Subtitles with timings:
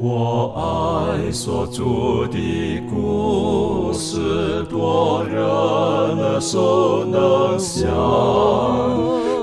[0.00, 7.90] 我爱所住的故事，多人耳熟能详，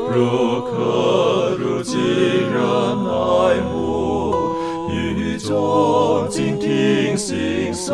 [0.10, 2.56] 如可如今人
[3.06, 4.34] 爱慕，
[4.90, 7.94] 与众静听心声，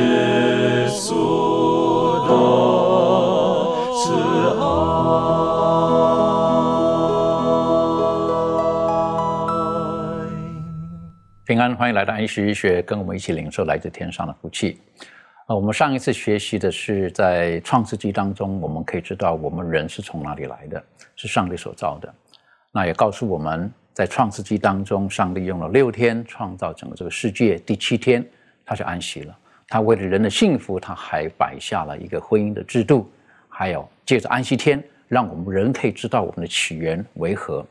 [11.51, 14.79] 平安，欢迎来到安息医学，跟我们一起领受来自天上的福气。
[15.49, 20.81] 呃，我们上一次学习的是在创世纪当中，我们可以知道我们人是从哪里来的，
[21.17, 22.13] 是上帝所造的。
[22.71, 28.25] 那也告诉我们在创世纪当中，上帝用了六天创造整个这个世界，第七天
[28.65, 29.37] 他就安息了。
[29.67, 33.11] 他为了人的幸福，他还摆下了一个婚姻的制度，
[33.49, 37.67] 还有借着安息天，让我们人可以知道我们的起源为何。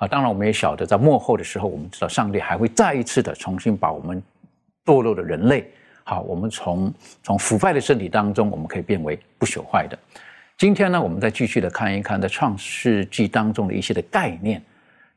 [0.00, 4.20] 啊，当然我们也晓得，在幕后的时候，我们知道上帝还会再一次的重新把我们
[4.82, 5.70] 堕落的人类，
[6.04, 6.90] 好，我们从
[7.22, 9.98] 从腐败的身体当中，我们可以变为不朽坏的。
[10.56, 14.62] 今天呢，我们再继续的看一看在创世纪当中的一些的概念，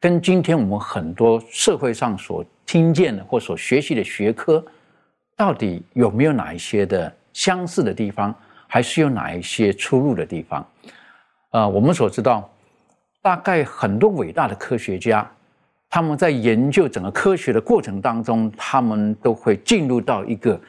[0.01, 4.61] 跟今天我们很多社会上所听见的或所学习的学科，
[5.37, 8.35] 到底有没有哪一些的相似的地方，
[8.67, 10.67] 还是有哪一些出入的地方？
[11.51, 12.49] 呃，我们所知道。
[13.23, 15.25] 大概很多伟大的科学家，
[15.89, 20.59] 他们在研究整个科学的过程当中，他们都会进入到一个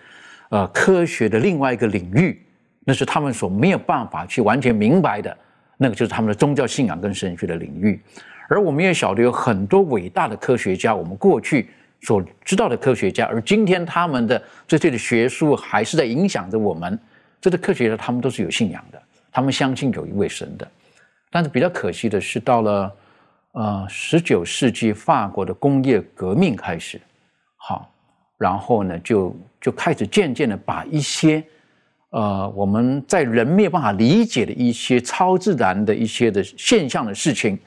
[0.50, 2.40] 呃科学的另外一个领域，
[2.84, 5.36] 那是他们所没有办法去完全明白的，
[5.76, 8.00] 那个就是他们的宗教信仰跟神学的领域。
[8.48, 11.68] 而我们也晓得有很多伟大的科学家，我们过去
[12.02, 16.96] 所知道的科学家，而今天他们的这些的学术还是在影响着我们。
[17.40, 20.70] 这些科学家他们都是有信仰的，他们相信有一位神的。
[21.34, 22.96] 但是比较可惜的是，到了
[23.54, 27.00] 呃十九世纪法国的工业革命开始，
[27.56, 27.92] 好，
[28.38, 31.42] 然后呢就就开始渐渐的把一些
[32.10, 37.58] 呃我们在人没有办法理解的一些超自然的一些的现象的事情，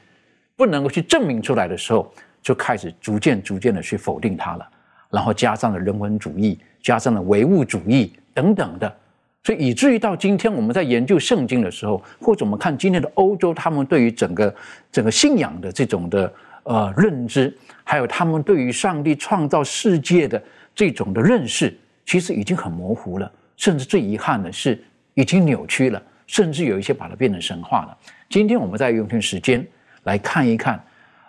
[0.56, 4.66] 不能够去证明出来的时候，就开始逐渐逐渐的去否定它了，
[5.10, 8.96] 然后加上了人文主义，加上了唯物主义等等的。
[9.44, 14.54] 所以以至于到今天，我们在研究圣经的时候，或者我们看今天的欧洲，他们对于整个
[14.92, 16.30] 整个信仰的这种的
[16.64, 20.42] 呃认知，还有他们对于上帝创造世界的
[20.74, 24.78] 这种的认识，其实已经很模糊了，甚至最遗憾的是
[25.14, 27.96] 已经扭曲了，甚至有一些把它变成神话了。
[28.28, 29.66] 今天我们再用点时间
[30.02, 30.84] 来看一看，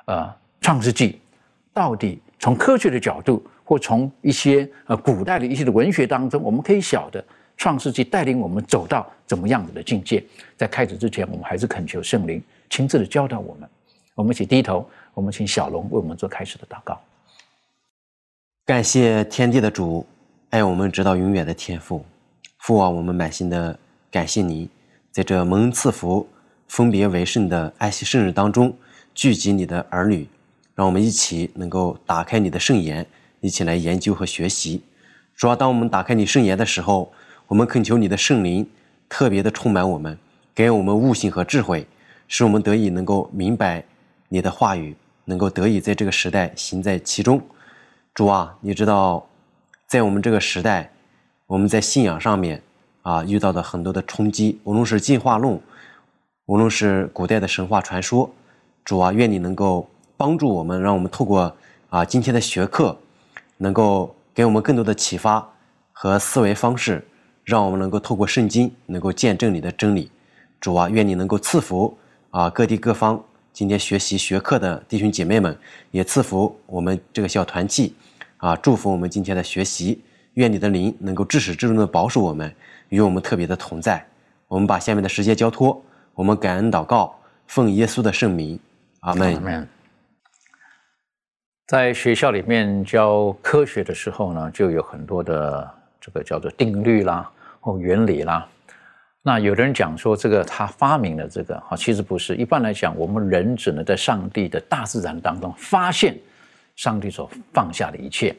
[0.05, 1.21] 呃，创世纪
[1.71, 7.23] 到底从科学的角度，或从一些呃古代的一些的文学当中，我们可以晓得。
[7.59, 10.23] 创世纪带领我们走到怎么样子的境界？
[10.57, 13.69] 在开始之前，我们还是恳求圣灵亲自的教导我们。
[14.15, 16.97] 我们一起低头，我们请小龙为我们做开始的祷告。
[18.65, 20.07] 感谢天地的主，
[20.51, 22.05] 爱我们直到永远的天父。
[22.59, 23.77] 父啊，我们满心的
[24.09, 24.69] 感谢你，
[25.11, 26.25] 在这蒙恩赐福、
[26.69, 28.73] 分别为圣的安息圣日当中，
[29.13, 30.25] 聚集你的儿女，
[30.75, 33.05] 让我们一起能够打开你的圣言，
[33.41, 34.81] 一起来研究和学习。
[35.35, 37.11] 主要当我们打开你圣言的时候，
[37.49, 38.69] 我们恳求你的圣灵
[39.09, 40.15] 特别的充满我们，
[40.53, 41.87] 给我们悟性和智慧，
[42.27, 43.83] 使我们得以能够明白
[44.27, 44.95] 你的话语，
[45.25, 47.41] 能够得以在这个时代行在其中。
[48.13, 49.27] 主啊，你知道，
[49.87, 50.91] 在我们这个时代，
[51.47, 52.61] 我们在信仰上面
[53.01, 55.59] 啊遇到的很多的冲击，无论是进化论，
[56.45, 58.31] 无论是古代的神话传说，
[58.85, 61.51] 主啊，愿你能够帮助我们，让我们透过
[61.89, 62.95] 啊今天的学课，
[63.57, 65.49] 能够给我们更多的启发
[65.91, 67.03] 和思维方式。
[67.49, 70.11] 让我们能够透过圣经，能够见证你的真理。
[70.61, 71.97] 主啊，愿你能够赐福
[72.29, 73.19] 啊各地各方
[73.51, 75.57] 今天学习学课的弟兄姐妹们，
[75.89, 77.95] 也赐福我们这个小团契
[78.37, 79.99] 啊，祝福我们今天的学习。
[80.35, 82.53] 愿你的灵能够至始至终的保守我们，
[82.89, 84.05] 与我们特别的同在。
[84.47, 88.59] 我们把下面的时间交托，我们感恩祷告，奉耶稣的圣名，
[88.99, 89.67] 阿门。
[91.65, 95.69] 在学校里面教科学的时候呢，就有很多的
[95.99, 97.29] 这个叫做定律啦。
[97.61, 98.47] 哦原理啦，
[99.21, 102.35] 那有的人讲说，这个他发明了这个，哈，其实不是。
[102.35, 106.17] 一般来讲，我们人只能在上帝的大自然当中发现
[106.75, 108.35] 上帝所放下的一切。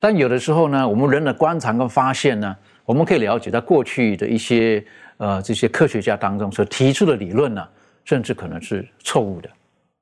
[0.00, 4.84] 但有的时候呢，我们人的观察跟发现呢，我们可以了解到过去的一些
[5.16, 7.68] 呃这些科学家当中所提出的理论呢，
[8.04, 9.48] 甚至可能是错误的，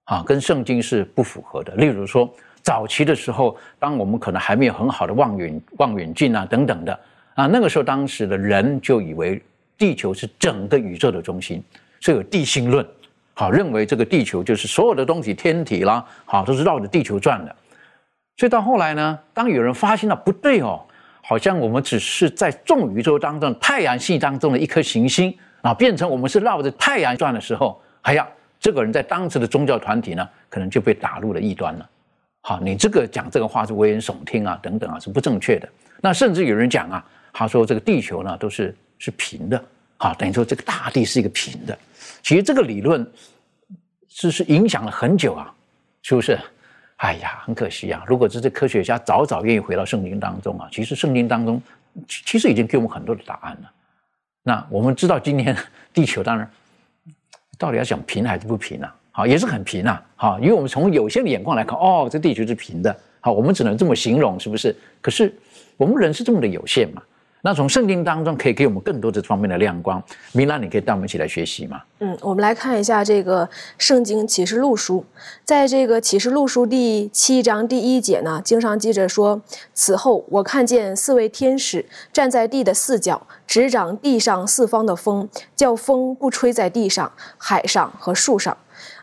[0.04, 1.74] 啊，跟圣经是不符合的。
[1.76, 2.30] 例如说，
[2.62, 6.98] 早期的时候，当我们可能还没有很好的望远望远镜啊等等的
[7.36, 9.40] 啊，那个时候当时的人就以为。
[9.78, 11.62] 地球是整个宇宙的中心，
[12.00, 12.82] 所以有地心论，
[13.34, 17.54] 好认为这个地球就是所有的东西，天体啦，好都是绕着地球转的。
[18.38, 20.80] 所以到后来呢，当有人发现了不对哦，
[21.20, 28.26] 好像我们只是在众宇宙当中太阳系当中的一颗行星啊，变成我们是绕着太阳转的时候，哎呀，
[28.58, 31.86] 这个人在当时的宗教团体呢，可能就被打入了异端了。
[32.40, 35.68] 好，你这个讲这个话是危言耸听啊，等等啊，是不正确的。
[36.00, 37.04] 那甚至有人讲啊，
[37.36, 38.74] 他说这个地球呢都是。
[38.98, 39.62] 是平的，
[39.98, 41.78] 好，等于说这个大地是一个平的。
[42.22, 43.06] 其实这个理论
[44.08, 45.52] 是是影响了很久啊，
[46.00, 46.38] 是不是？
[46.96, 48.02] 哎呀，很可惜啊！
[48.06, 51.60] 如果这些科学家早早愿意回到圣经当中啊，其实圣经当中
[52.08, 53.70] 其实已经给我们很多的答案了。
[54.42, 55.54] 那我们知道今天
[55.92, 56.50] 地球当然
[57.58, 58.96] 到底要讲平还是不平啊？
[59.10, 64.74] 好，也是很平啊，好，因为我们从有限的眼光来看，哦，这地球是平的，好，我们只能这么形容，是不是？
[65.02, 65.30] 可是
[65.76, 67.02] 我们人是这么的有限嘛。
[67.46, 70.02] 那从圣经当中可以给我们更多这方面的亮光，
[70.32, 71.80] 明兰，你可以带我们一起来学习吗？
[72.00, 73.48] 嗯，我们来看一下这个
[73.78, 75.04] 圣经启示录书，
[75.44, 79.40] 在这个启示录书第七章第一节呢，经上记着说
[79.72, 88.56] ：“此后我看见四位天使站在地的四角，执掌地上四方的风，叫风不吹在地上、海上和树上。”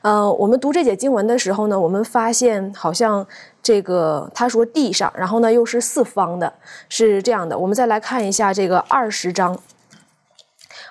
[0.03, 3.25] 呃，我们读这节经文的时候呢，我们发现好像。
[3.63, 6.53] 这个他说地上，然后呢又是四方的，
[6.89, 7.57] 是这样的。
[7.57, 9.57] 我们再来看一下这个二十章，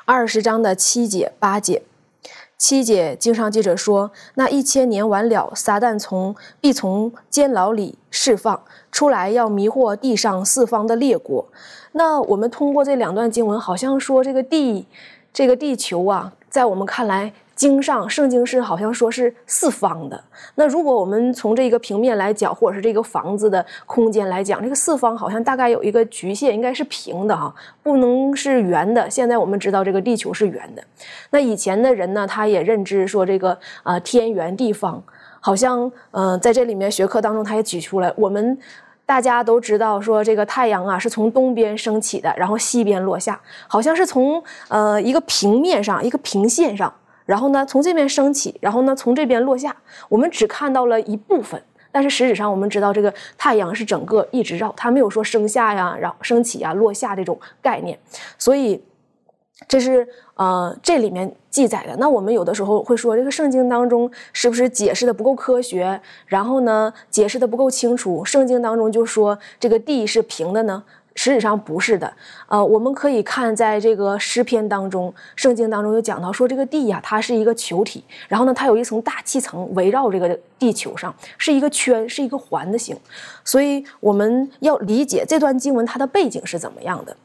[0.07, 1.83] 二十章的七节八节，
[2.57, 11.47] 七节经上记者说，那一千年完了，撒旦从必从监牢里释放出来，要迷惑地上四方的列国。
[11.93, 14.87] 那我们通过这两段经文，好像说这个地，
[15.31, 17.35] 这个地球啊，在我们看来。
[17.55, 29.09] 经上圣经是好像说是四方的，那如果我们从这个平面来讲，或者是这个房子的空间来讲，这个四方好像大概有一个局限，应该是平的哈，不能是圆的。
[29.09, 30.83] 现在我们知道这个地球是圆的，
[31.31, 35.03] 那以前的人呢，他也认知说这个啊天圆地方，
[35.39, 38.59] 好像嗯在这里面学科当中他也举出来，我们
[39.05, 43.39] 大家都知道说这个太阳啊是从东边升起的，然后西边落下，
[43.69, 46.93] 好像是从呃一个平面上一个平线上。
[47.25, 49.77] 然后呢，从这边升起，然后呢，从这边落下。
[50.09, 57.99] 我们只看到了一部分，但是实质上我们知道，这个太阳是整个一直绕，它没有说升下呀，然后升起呀、落下这种概念。
[58.39, 58.83] 所以，
[59.69, 61.95] 这是呃这里面记载的。
[61.97, 66.01] 那我们有的时候会说，这个圣经当中是不是解释的不够科学？
[66.27, 68.25] 然后呢，解释的不够清楚？
[68.25, 70.83] 圣经当中就说这个地是平的呢？
[71.15, 72.13] 实质上不是的，
[72.49, 82.97] 呃，我们可以看在这个诗篇当中，圣经当中有讲到说这个地呀，它是一个球体，然后呢，它有一层大气层围绕这个地球上，是一个圈，是一个环的形，
[83.45, 87.17] 所以我们要理解这段经文它的背景是怎么样的。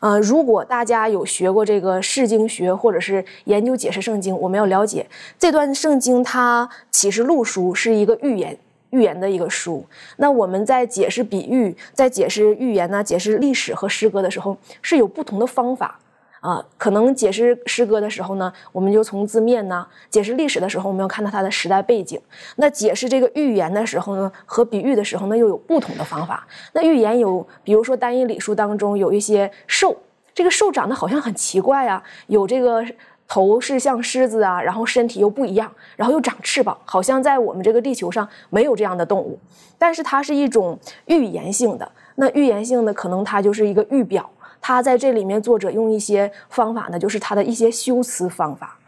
[0.00, 5.06] 呃，如果大家有学过这个释经学或者是研究解释圣经，我们要了解
[5.38, 8.58] 这段圣经它启示录书是一个预言。
[8.96, 9.84] 寓言的一个书，
[10.16, 15.98] 那我们在解释比喻、在解释寓言呢、解释历史和诗歌的时候，是有不同的方法
[16.40, 16.64] 啊。
[16.78, 22.18] 可能解释诗歌的时候呢，我们就从字面呢；解释历史的时候，我们要看到它的时代背景。
[22.56, 26.46] 那解释这个寓言的时候呢，和比喻的时候呢，又有不同的方法。
[26.72, 29.94] 那寓言有，比如说单一礼书当中有一些兽，
[30.34, 32.82] 这个兽长得好像很奇怪啊，有这个。
[33.28, 39.38] 头是像狮子啊，然后身体又不一样，然后又长翅膀，好像在我们这个地球上没有这样的动物。
[39.78, 44.30] 但是它是一种预言性的，那预言性的可能它就是一个预表。
[44.60, 48.78] 它在这里面，作者用一些方法呢，就是他的一些修辞方法。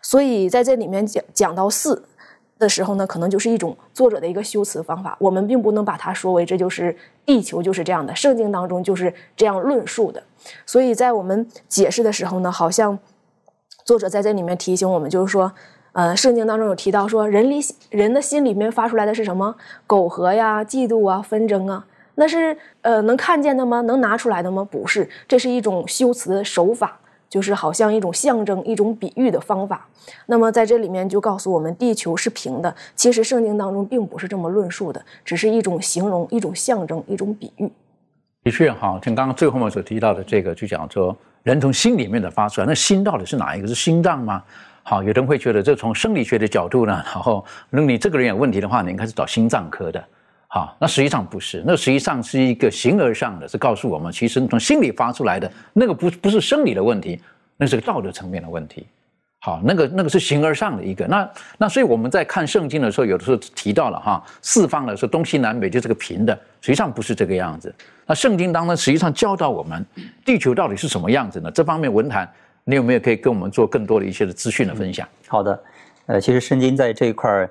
[0.00, 2.02] 所以在这里面讲讲到四
[2.58, 5.16] 的时候呢，可能就是一种作者的一个修辞方法。
[5.20, 10.22] 我们并不能把它说为这就是地球就是这样的，圣经当中就是这样论述的。
[10.64, 12.98] 所以在我们解释的时候呢，好像。
[13.88, 15.50] 作者在这里面提醒我们，就是说，
[15.92, 19.56] 呃，圣经当中有提到说，人里人的心里面发出来的是什么？
[19.86, 23.80] 苟合呀、嫉妒啊、纷争啊，那是呃能看见的吗？
[23.80, 24.62] 能拿出来的吗？
[24.70, 29.88] 不是，这是一种修辞手法，就是好像一种象征、一种比喻的方法。
[30.26, 32.74] 那么在这里面就告诉我们，地球是平的。
[32.94, 37.72] 其实圣经当中并不是这么论述的，只是一种形容、一种象征、一种比喻。
[38.48, 43.68] 的确哈，像刚刚最后面所提到的这个，就讲说人从心里面的发出来，那心到底是哪一个？
[43.68, 44.42] 是心脏吗？
[44.82, 50.02] 好，有人会觉得这从生理学的角度呢，然后如果你这个人有问题的话，你应该是找心脏科的。
[50.46, 57.20] 好，那实际上不是，那实际上是一个形而上的，是告诉我们，其实从心里发出来的那个不不是生理的问题，
[57.58, 58.86] 那是个道德层面的问题。
[59.40, 61.06] 好，那个那个是形而上的一个。
[61.06, 67.72] 那那所以我们在看圣经的时候，有的时候提到了哈，四方的说东西南北就是个平的，实际上不是这个样子。
[68.04, 69.86] 那圣经当中实际上教导我们，
[70.24, 71.50] 地球到底是什么样子呢？
[71.52, 72.28] 这方面文坛，
[72.64, 75.06] 你有没有可以跟我们做更多的一些的资讯的分享？
[75.28, 75.62] 好的，
[76.06, 77.48] 呃，其实圣经在这一块儿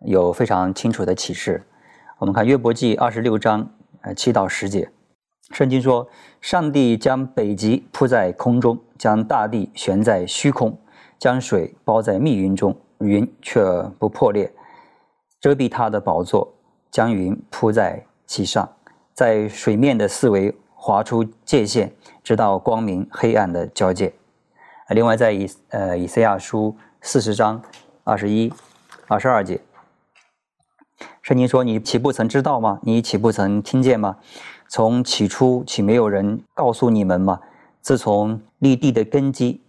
[0.00, 1.60] 有非常清楚的启示。
[2.18, 3.68] 我们看约伯记二十六章，
[4.02, 4.88] 呃，七到十节，
[5.50, 6.08] 圣经说：
[6.40, 10.78] 上帝将北极铺在空中，将大地悬在虚空，
[11.18, 13.62] 将水包在密云中，云却
[13.98, 14.52] 不破裂，
[15.40, 16.52] 遮蔽他的宝座，
[16.90, 18.68] 将云铺在其上，
[19.12, 21.92] 在水面的四围划出界限，
[22.22, 24.12] 直到光明黑暗的交界。
[24.90, 27.62] 另外，在以呃以赛亚书四十章
[28.04, 28.52] 二十一、
[29.08, 29.60] 二十二节。
[31.22, 32.78] 圣经说：“你岂不曾知道吗？
[32.82, 34.18] 你岂不曾听见吗？
[34.68, 37.40] 从起初岂没有人告诉你们吗？
[37.80, 39.62] 自从立地的根基，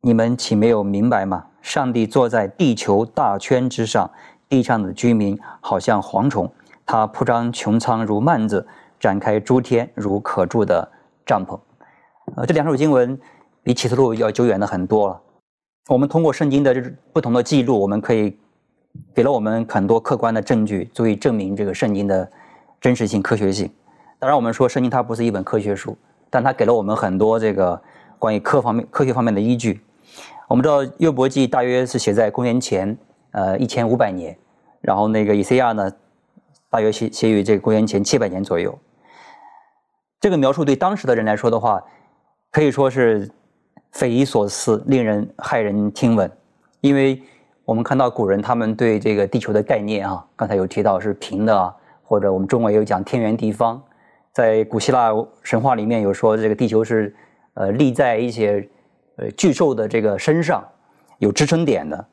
[0.00, 1.44] 你们岂没有明白吗？
[1.60, 4.08] 上帝坐在地球大圈之上，
[4.48, 6.50] 地上的居民好像蝗虫，
[6.86, 8.66] 他铺张穹苍如幔子，
[9.00, 10.88] 展开诸天如可住的
[11.26, 11.58] 帐篷。”
[12.36, 13.18] 呃，这两首经文
[13.62, 15.20] 比启示录要久远的很多了。
[15.88, 16.80] 我们通过圣经的这
[17.12, 18.38] 不同的记录，我们可以。
[19.14, 22.28] 给了我们很多客观的证据，足以证明这个圣经的
[22.80, 23.70] 真实性、科学性。
[24.18, 25.96] 当然，我们说圣经它不是一本科学书，
[26.30, 27.80] 但它给了我们很多这个
[28.18, 29.80] 关于科方面、科学方面的依据。
[30.48, 32.96] 我们知道约伯记大约是写在公元前
[33.30, 34.36] 呃一千五百年，
[34.80, 35.92] 然后那个以赛亚呢，
[36.68, 38.76] 大约写写于这个公元前七百年左右。
[40.20, 41.80] 这个描述对当时的人来说的话，
[42.50, 43.30] 可以说是
[43.92, 46.30] 匪夷所思、令人骇人听闻，
[46.80, 47.22] 因为。
[47.68, 53.78] 我们看到古人他们对这个地球的概念啊，刚才有提到是平的，或者我们中文有讲天圆地方，
[54.32, 55.10] 在古希腊
[55.42, 57.14] 神话里面有说这个地球是
[57.52, 58.66] 呃立在一些
[59.18, 60.66] 呃巨兽的这个身上，
[61.18, 62.04] 有支撑点的。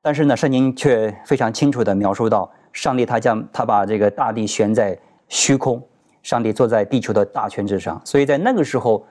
[0.00, 4.98] 但是呢，圣经却非常清楚地描述到，上帝他将他把这个大地悬在
[5.28, 5.82] 虚空，
[6.22, 9.04] 上帝坐在地球的大圈之上，所以在那个时候，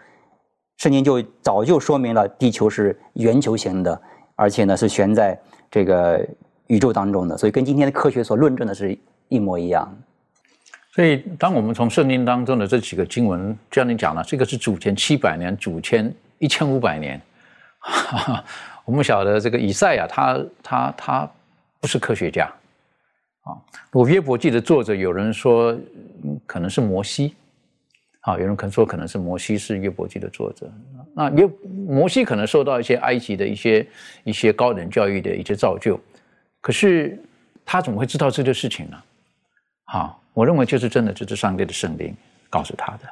[0.78, 4.02] 圣经就早就说明了地球是圆球形的。
[4.42, 5.38] 而且呢，是悬在
[5.70, 6.26] 这个
[6.68, 8.98] 宇宙当中的，所以跟今天的科学所论证的是
[9.28, 9.94] 一模一样。
[10.94, 17.22] 所以，当我们从圣经当中的这几个经文，就像你讲了，这个是主前七百年，主前一千五百年。
[18.86, 21.32] 我们晓得这个以赛亚，他他他
[21.80, 22.52] 不是科学家
[23.44, 23.54] 啊。
[23.92, 25.78] 我约伯记的作者，有人说
[26.46, 27.36] 可能是摩西。
[28.24, 30.70] 啊，有人可能说可能是摩西是约伯记的作者，
[31.16, 31.50] 那约
[31.88, 33.88] 摩西可能受到一些埃及的一些
[34.26, 35.98] 一些高等教育的一些造就，
[36.60, 37.18] 可是
[37.66, 39.02] 他怎么会知道这件事情呢？
[39.86, 42.14] 好，我认为就是真的，这是上帝的圣灵
[42.50, 43.10] 告诉他的，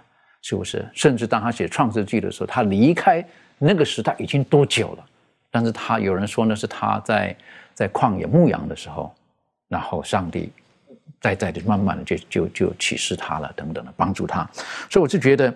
[0.48, 0.88] 是不是？
[0.94, 3.26] 甚至当他写创世纪的时候，他离开
[3.58, 5.06] 那个时代已经多久了？
[5.52, 7.36] 但是他有人说那是他在
[7.74, 9.14] 在旷野牧羊的时候，
[9.68, 10.52] 然后上帝。
[11.20, 14.48] 在在的，慢慢的就就就启示他了，等等的帮助他，
[14.88, 15.54] 所以我就觉得，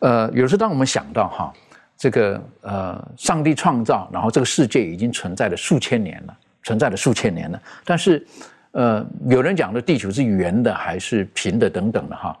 [0.00, 1.54] 呃，有时候当我们想到哈，
[1.96, 8.26] 这个呃，上帝创造，然后这个世界已经存在了数千年了，存在了数千年了，但是
[8.72, 12.36] 呃，有人讲的地球是圆的还是平的等等的哈，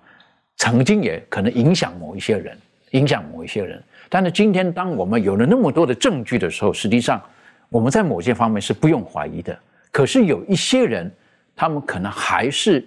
[0.56, 2.58] 曾经也可能影响某一些人，
[2.92, 7.22] 影响某一些人，但是今天当我们有了那么多的证据的时候，实际上
[7.68, 9.58] 我们在某些方面是不用怀疑的，
[9.90, 11.10] 可是有一些人。
[11.58, 12.86] 他们可能还是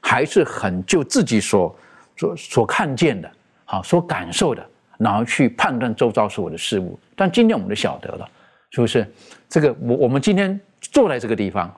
[0.00, 1.78] 还是很就自己所
[2.16, 3.30] 所所看见的，
[3.64, 6.98] 好所感受的，然后去判断周遭所有的事物。
[7.14, 8.28] 但今天我们就晓得了，
[8.72, 9.06] 是不是？
[9.48, 11.72] 这个我我们今天坐在这个地方，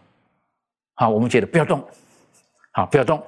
[0.94, 1.86] 好，我们觉得不要动，
[2.72, 3.22] 好，不要动。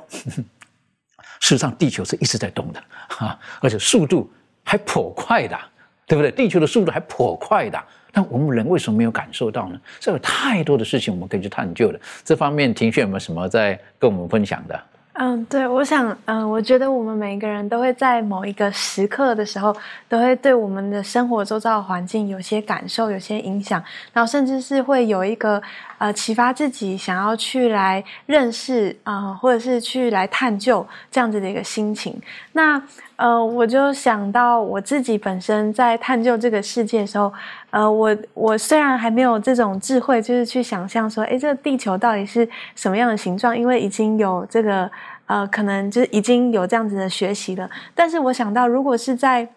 [1.43, 4.31] 事实上，地球是一直在动的，哈，而且速度
[4.63, 5.59] 还颇快的，
[6.07, 6.31] 对不对？
[6.31, 7.83] 地球的速度还颇快的。
[8.13, 9.81] 那我们人为什么没有感受到呢？
[9.99, 12.01] 这有太多的事情我们可以去探究的。
[12.25, 14.81] 这方面，庭轩有没有什么在跟我们分享的？
[15.15, 19.77] 嗯，对，我想，嗯，我觉得我们每一个人都会在某一个时刻的时候，
[20.09, 23.83] 都会对我们的生活周遭的环境有些感受，有些影响，
[24.15, 25.61] 然后甚至是会有一个
[25.99, 32.19] 呃启发自己想要去来认识啊，或者是去来探究这样子的一个心情。
[32.53, 32.83] 那
[33.17, 37.33] 呃，我就想到我自己本身在探究这个世界的时候，
[37.71, 44.91] 呃，我我虽然还没有这种智慧，就是去想象说，哎，这个地球到底是什么样的形状，因为已经有这个。
[45.33, 47.71] 呃，可能就是已经有这样子的学习了。
[47.95, 49.49] 但是我想到，如果是在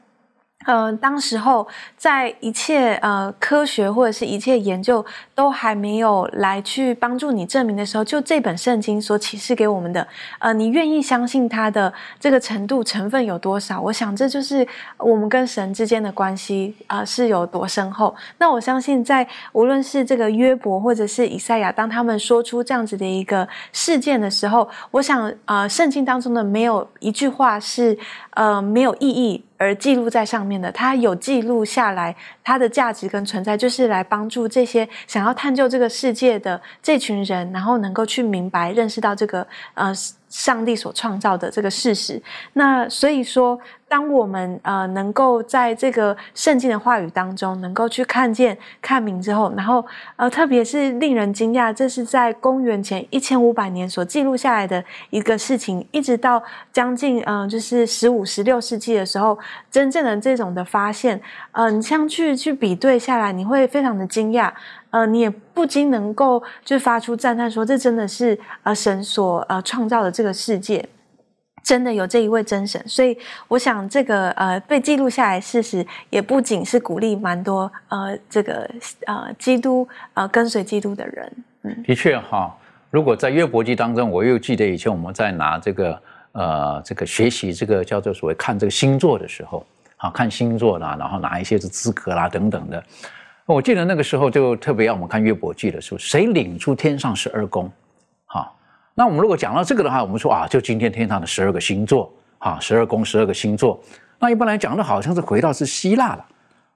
[0.65, 10.05] 呃，当时候在一切呃科学或者是一切研究都还没有来去帮助你证明的时候，就这本圣经所启示给我们的，
[10.39, 13.79] 呃，你愿意相信它的这个程度成分有多少？
[13.79, 14.67] 我想这就是
[14.97, 18.15] 我们跟神之间的关系啊是有多深厚。
[18.39, 27.97] 那我相信，在无论是这个约伯或者是以赛亚，当他们说出这样子的一个事件的时候，我想啊，圣经当中的没有一句话是
[28.31, 29.43] 呃没有意义。
[29.57, 39.93] 而记录在上面的，它有记录下来，它的价值跟存在，就是来帮助这些想要探究这个世界的这群人，然后能够去明白、认识到这个呃。
[40.35, 42.21] 上帝所创造的这个事实，
[42.53, 49.85] 那所以说，当我们呃能够在这个圣经的话语当中，能够去看见、看明之后，然后
[50.17, 59.39] 呃，特别是令人惊讶，这是在公元前一千五百年所记录下来的一个事情，一直到将近嗯，就是十五、十六世纪的时候，
[59.71, 61.21] 真正的这种的发现，
[61.53, 64.51] 嗯，你像去去比对下来，你会非常的惊讶。
[64.95, 70.87] 呃，你也不禁能够就发出赞叹，说这真的是呃神所呃创造的这个世界，
[71.61, 72.81] 真的有这一位真神。
[72.87, 73.17] 所以
[73.49, 78.71] 我想，这个呃被记录下来事实，也不仅是鼓励蛮多呃这个
[79.05, 81.33] 呃基督呃跟随基督的人。
[81.63, 82.55] 嗯，的确哈，
[82.89, 89.65] 如果在约伯记当中，我又记得以前我们在拿这个呃这个学习这个叫做所谓看这个星座的时候，
[89.97, 92.81] 啊看星座啦，然后拿一些是资格啦等等的。
[93.53, 97.71] 我记得那个时候就特别让我们看约伯记的时候，谁领出天上十二宫？
[98.25, 98.57] 好，
[98.95, 103.79] 那我们如果讲到这个的话，我们说啊，就今天天上的十二个星座，哈，十二宫十二个星座。
[104.17, 106.25] 那一般来讲的好像是回到是希腊了，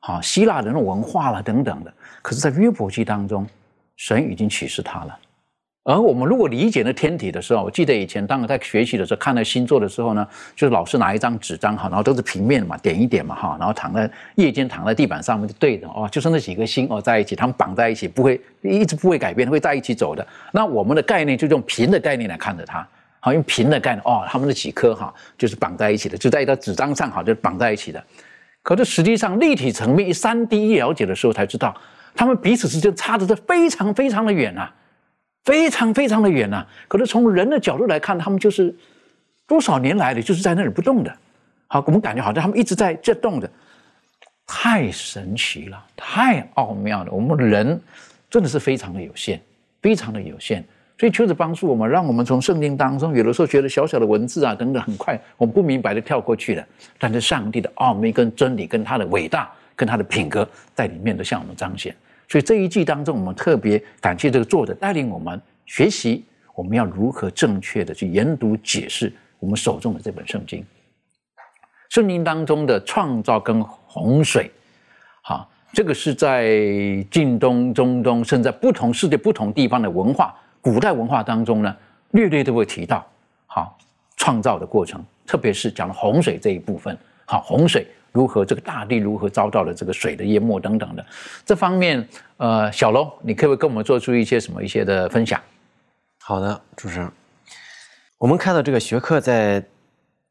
[0.01, 1.91] 啊，希腊的那种文化了等等的。
[2.21, 3.47] 可是，在约伯记当中，
[3.95, 5.19] 神已经启示他了。
[5.83, 20.25] 而我们如果理解那天体的时候，我记得以前当我在学习的时候，看到星座的时候呢，就是老师拿一张纸张哈，然后都是平面嘛，点一点嘛哈，然后躺在夜间躺在地板上面就对着哦，就是那几颗星哦在一起，他们绑在一起，不会一直不会改变，会在一起走的。
[20.51, 22.85] 那我们的概念就用平的概念来看着它，
[23.21, 28.03] 好用平的概念哦，他们的几颗哈就是绑在一起的，就在一张纸张上好就绑在一起的。
[28.61, 31.73] 可是实际上立体层面一三 D 一了解的时候才知道，
[32.13, 34.71] 他们彼此之间差的是非常非常的远啊。
[35.45, 38.75] 非常非常的远呐，可是从人的角度来看，他们就是
[39.47, 41.15] 多少年来的就是在那里不动的。
[41.67, 43.49] 好，我们感觉好像他们一直在这动的，
[44.45, 47.11] 太神奇了，太奥妙了。
[47.11, 47.79] 我们人
[48.29, 49.39] 真的是非常的有限，
[49.81, 50.63] 非常的有限。
[50.97, 56.65] 所以求主帮助我们，让我们从圣经当中，有的时候觉得小小的文字啊等等，很快我们不明白的跳过去了。
[56.97, 61.95] 但是上帝的奥秘跟真理，跟他的伟大，跟他的品格在里面都向我们彰显。
[62.29, 70.63] 所以这一季当中，我们特别感谢这个作者带领我们学习，我们要如何正确的去研读解释我们手中的这本圣经。
[71.89, 74.51] 圣经当中的创造跟洪水，
[75.23, 76.47] 好，这个是在
[77.09, 81.75] 近东、中东，甚至在不同世界不同地方的文化、古代文化当中呢，
[82.11, 83.03] 略略都会提到，
[83.47, 83.75] 好，
[84.17, 87.87] 创造的过程，特别是讲洪水这一部分，好，洪水。
[88.19, 91.05] 如何这个大地如何遭到了这个水的淹没等等的
[91.45, 92.05] 这方面，
[92.35, 95.39] 呃，小龙，你可不可以跟我们做出一些什么一些的分享？
[96.21, 97.09] 好的，主持人，
[98.17, 99.63] 我们看到这个学科在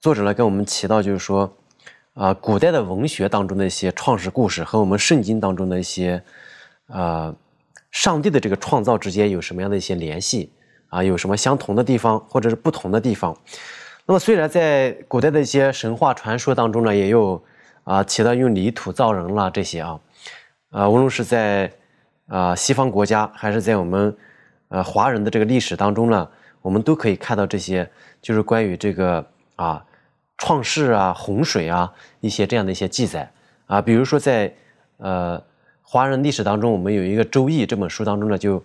[0.01, 1.51] 作者呢跟我们提到，就是说，
[2.12, 6.22] 啊，古代的文学当中的一些创世故事和我们圣经当中的一些，
[6.88, 7.35] 啊，
[7.90, 10.53] 上帝的这个创造之间有什么样的一些联系
[10.90, 11.03] 啊？
[11.03, 13.35] 有什么相同的地方或者是不同的地方？
[14.05, 17.42] 那么虽然在古代的一些神话传说当中呢，也有。
[17.88, 19.98] 啊，提到用泥土造人了这些啊，
[20.68, 21.72] 啊，无论是在
[22.27, 24.14] 啊西方国家，还是在我们
[24.68, 26.29] 呃华人的这个历史当中呢，
[26.61, 27.88] 我们都可以看到这些，
[28.20, 29.24] 就是关于这个
[29.57, 29.83] 啊
[30.37, 33.33] 创世啊、洪水啊一些这样的一些记载
[33.64, 33.81] 啊。
[33.81, 34.55] 比如说在
[34.98, 35.42] 呃
[35.81, 38.62] 华人历史当中，我们有一个《周易》这本书当中呢，就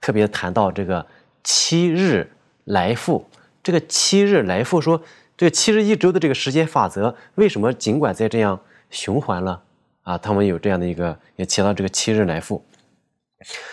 [0.00, 1.04] 特别谈到这个
[1.42, 2.30] 七日
[2.66, 3.28] 来复，
[3.64, 5.02] 这个七日来复说。
[5.40, 9.62] 这七日一周的这个时间法则，为什么尽管在这样循环了
[10.02, 10.18] 啊？
[10.18, 12.62] 他们有这样的一个也提到这个七日来复。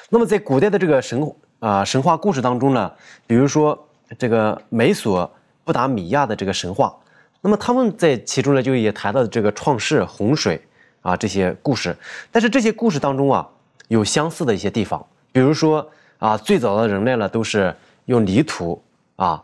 [0.10, 2.90] 那么在古代的这个神啊神话故事当中呢，
[3.26, 3.78] 比如说
[4.18, 5.30] 这个美索
[5.66, 6.98] 不达米亚的这个神话，
[7.42, 10.66] 那么他们在其中呢就也谈到这个创世洪水
[11.02, 11.94] 啊这些故事。
[12.32, 13.46] 但是这些故事当中啊
[13.90, 15.86] 有相似的一些地方，比如说
[16.18, 17.76] 啊最早的人类呢都是
[18.06, 18.82] 用泥土
[19.18, 19.44] 啊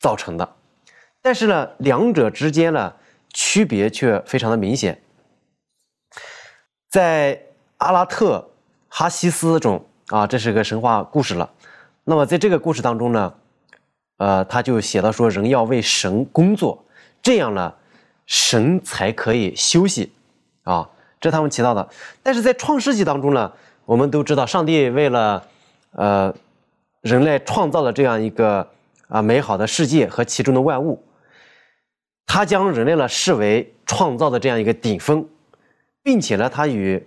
[0.00, 0.56] 造成的。
[1.20, 2.92] 但是呢，两者之间呢，
[3.32, 5.00] 区别却非常的明显。
[6.88, 7.40] 在
[7.78, 8.48] 阿拉特
[8.88, 11.50] 哈西斯中啊，这是个神话故事了。
[12.04, 13.34] 那么在这个故事当中呢，
[14.16, 16.82] 呃，他就写到说，人要为神工作，
[17.20, 17.74] 这样呢，
[18.24, 20.10] 神才可以休息，
[20.62, 20.88] 啊，
[21.20, 21.86] 这他们提到的。
[22.22, 23.52] 但是在创世纪当中呢，
[23.84, 25.46] 我们都知道，上帝为了
[25.92, 26.34] 呃
[27.02, 28.66] 人类创造了这样一个
[29.08, 31.02] 啊美好的世界和其中的万物，
[32.28, 35.26] 他将人类呢视为创造的这样一个顶峰，
[36.02, 37.04] 并且呢，他与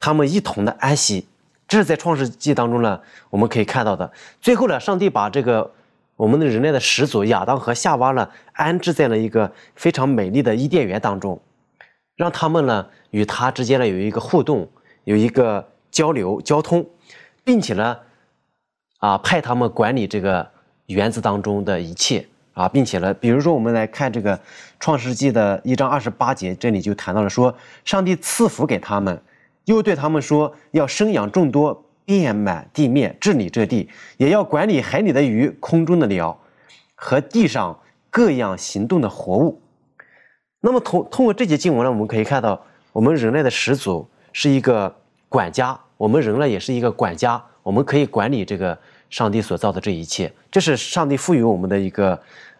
[0.00, 1.26] 他们一同的安息。
[1.68, 4.10] 这是在创世纪当中呢，我们可以看到的。
[4.40, 5.70] 最后呢，上帝把这个
[6.16, 11.40] 我们的人类的始祖亚当和夏娃呢，安置在了一个非常美丽的伊甸园当中，
[12.16, 14.68] 让他们呢与他之间呢有一个互动，
[15.04, 16.84] 有一个交流交通，
[17.44, 17.98] 并且呢，
[18.98, 20.50] 啊派他们管理这个
[20.86, 22.26] 园子当中的一切
[22.58, 24.36] 啊，并且呢，比如说我们来看这个
[24.80, 29.16] 创世纪的一章二十八节，这里就谈到了说，上帝赐福给他们。
[29.66, 36.36] 又对他们说：“要生养众多，遍满地面，治理这地，也要管理海里的鱼、空中的鸟
[36.96, 37.78] 和地上
[38.10, 39.60] 各样行动的活物。”
[40.60, 42.60] 那么，通通过这节经文呢，我们可以看到，
[42.92, 44.92] 我们人类的始祖是一个
[45.28, 48.76] 管家，我们人类也是一个管家，我们可以管理这个
[49.10, 52.18] 上帝所造的这一切，这是上帝赋予我们的一个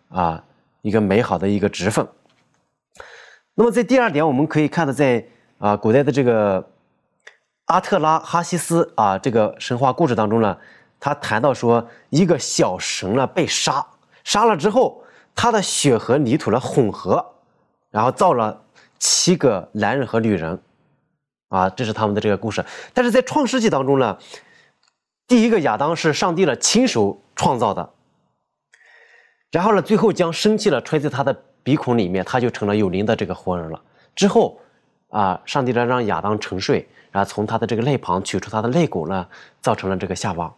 [0.08, 0.42] 啊
[0.82, 2.06] 一个美好的一个职分。
[3.54, 5.24] 那么，在第二点，我们可以看到，在
[5.58, 6.68] 啊古代的这个。
[7.68, 10.56] 阿特拉哈西斯啊，这个神话故事当中呢，
[10.98, 13.86] 他谈到说，一个小神呢被杀，
[14.24, 17.22] 杀了之后，他的血和泥土呢混合，
[17.90, 18.58] 然后造了
[18.98, 20.58] 七个男人和女人，
[21.48, 22.64] 啊，这是他们的这个故事。
[22.94, 24.16] 但是在创世纪当中呢，
[25.26, 27.90] 第一个亚当是上帝呢亲手创造的，
[29.50, 33.80] 然后呢，最后将生气了吹在他的鼻孔里面，他就成了有灵的这个活人了。
[34.14, 34.60] 之后
[35.08, 36.86] 啊，上帝呢让亚当沉睡。
[37.10, 39.26] 然后从他的这个肋旁取出他的肋骨呢，
[39.62, 40.52] 造成了这个夏娃。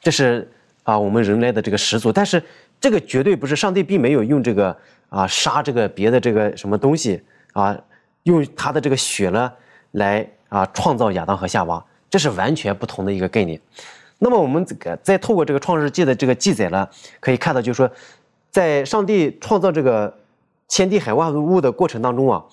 [0.00, 0.50] 这是
[0.82, 2.42] 啊我们人类的这个始祖，但是
[2.80, 4.76] 这个绝对不是上帝并没有用这个
[5.08, 7.78] 啊杀这个别的这个什么东西啊，
[8.24, 9.52] 用他的这个血呢
[9.92, 13.60] 来啊创造亚当和夏娃，这是完全不同的一个概念。
[14.18, 16.88] 那么我们这个再透过这个创世纪的这个记载呢，
[17.20, 17.90] 可以看到就是说，
[18.50, 20.18] 在上帝创造这个
[20.68, 22.44] 天地海万物的过程当中啊，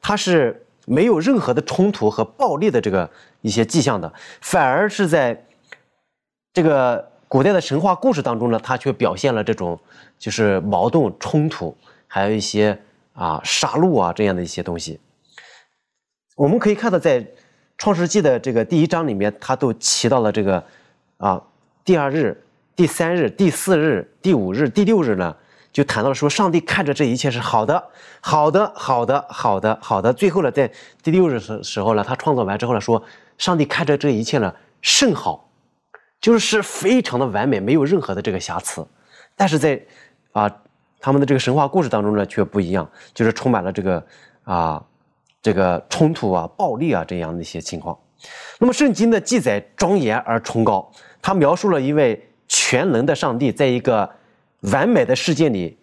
[0.00, 0.66] 他是。
[0.84, 3.08] 没有任何的冲突和暴力的这个
[3.40, 5.46] 一些迹象的，反而是在
[6.52, 9.78] 这个古代的神话故事当中呢，它却表现了这种
[10.18, 11.76] 就是矛盾冲突，
[12.08, 12.76] 还有一些
[13.12, 14.98] 啊杀戮啊这样的一些东西。
[16.34, 17.24] 我们可以看到，在
[17.78, 20.64] 创世纪的这个第一章里面，它都提到了这个
[21.22, 21.40] 啊
[21.84, 25.34] 第二日、第三日、第四日、第五日、第六日呢。
[25.72, 27.82] 就谈到了说，上帝看着这一切是好的，
[28.20, 30.12] 好的，好的，好的，好的。
[30.12, 30.70] 最后呢，在
[31.02, 33.02] 第六日时时候呢，他创造完之后呢，说，
[33.38, 35.48] 上帝看着这一切呢甚好，
[36.20, 38.86] 就是非常的完美，没有任何的这个瑕疵。
[39.34, 39.82] 但是在
[40.32, 40.54] 啊
[41.00, 44.06] 他们的这个神话故事当中呢，却不一样，就是充满了这个
[44.44, 44.84] 啊
[45.40, 47.98] 这个冲突啊、暴力啊这样的一些情况。
[48.58, 54.10] 那么圣经的记载庄严而崇高，他描述了一位全能的上帝在一个。
[54.70, 55.76] 完美的世界里，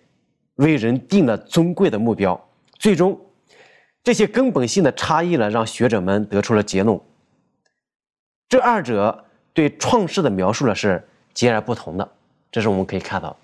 [0.55, 2.49] 为人定了尊贵的目标。
[2.77, 3.19] 最终，
[4.01, 6.97] 这些根本性的差异呢，让学者们得出了结论：
[8.47, 12.09] 这二者对创世的描述呢是截然不同的。
[12.49, 13.35] 这是我们可以看到。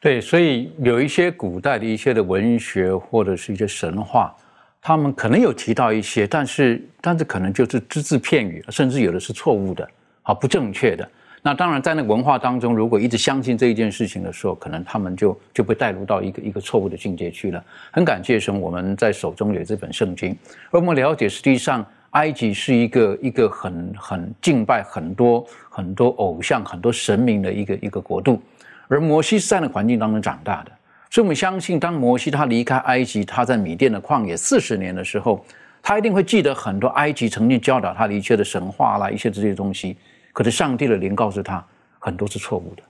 [0.00, 4.36] 对，所以有一些古代的一些的文学或者是一些神话，
[4.82, 9.88] 他们可能有提到一些，但是但是可能就是只字片语，甚至有的是错误的，
[10.28, 11.08] 啊，不正确的。
[11.40, 17.64] 那当然，在那个文化当中，如果一直相信这一件事情的时候，可能他们就就被带入到一个一个错误的境界去了。
[17.90, 20.36] 很感谢神，我们在手中有这本圣经，
[20.70, 28.42] 而我们了解，实际上埃及是一个一个很很敬拜很多很多偶像、很多神明的一个一个国度，
[28.88, 30.72] 而摩西是在那环境当中长大的，
[31.08, 35.42] 所以我们相信，当摩西他离开埃及，他在米甸的旷野四十年的时候，
[35.80, 39.96] 他一定会记得很多埃及曾经教导他的一切的神话啦，一些这些东西。
[40.38, 41.66] 可是上帝的灵告诉他，
[41.98, 42.82] 很多是错误的，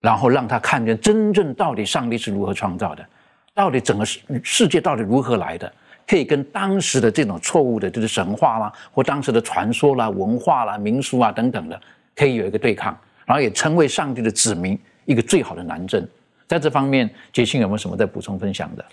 [0.00, 3.04] 然后让他看见真正到底上帝是如何创造的，
[3.52, 5.72] 到底整个世世界到底如何来的，
[6.06, 11.82] 可以跟当时的这种错误的，就是神话啦，或当时的传说啦、文化啦、民俗啊等等的，
[12.14, 16.06] 可以有一个对抗，然后也成为上帝的子民一个最好的男证。
[16.46, 18.84] 在这方面，杰信有没有什么在补充分享的？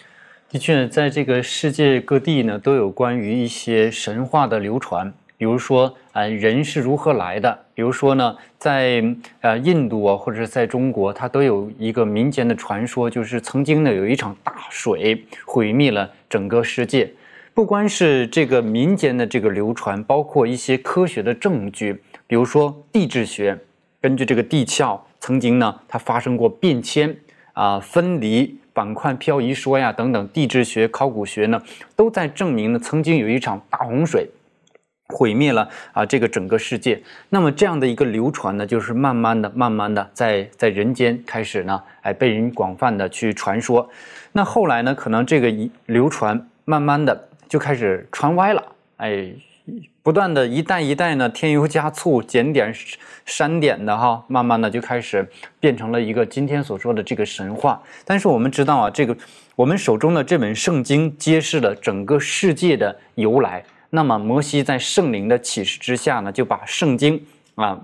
[0.49, 5.13] 的确，在这个世界各地呢，都有关于一些神话的流传。
[5.39, 7.55] 比如说，呃，人是如何来的？
[7.75, 9.03] 比如说呢，在
[9.41, 17.07] 呃印度啊，或者是在中国，它都有一个民间的传说，就是曾经呢有一场大水毁灭了整个世界。
[17.53, 21.93] 不光是这个民间的这个流传，包括一些科学的证据，
[22.25, 23.55] 比如说地质学，
[24.01, 24.99] 根据这个地壳。
[25.19, 27.15] 曾经呢它发生过变迁
[27.53, 31.61] 啊、分离、板块漂移说呀等等，地质学、考古学呢
[31.95, 34.27] 都在证明呢，曾经有一场大洪水。
[35.13, 37.01] 毁灭了啊，这个整个世界。
[37.29, 43.89] 那么这样的一个流传呢，就是慢慢的、慢慢的在在人间开始呢，哎，被人广泛的去传说。
[44.33, 48.61] 那后来呢，可能这个一流传，慢慢的就开始传歪了，
[48.97, 49.31] 哎，
[50.03, 52.73] 不断的一代一代呢，添油加醋、减点
[53.25, 55.25] 删点的哈，慢慢的就开始
[55.61, 57.81] 变成了一个今天所说的这个神话。
[58.03, 59.15] 但是我们知道啊，这个
[59.55, 63.63] 我们手中的这本圣经揭示了整个世界的由来。
[63.89, 67.23] 那么摩西在圣灵的启示之下呢，就把圣经
[67.55, 67.79] 啊，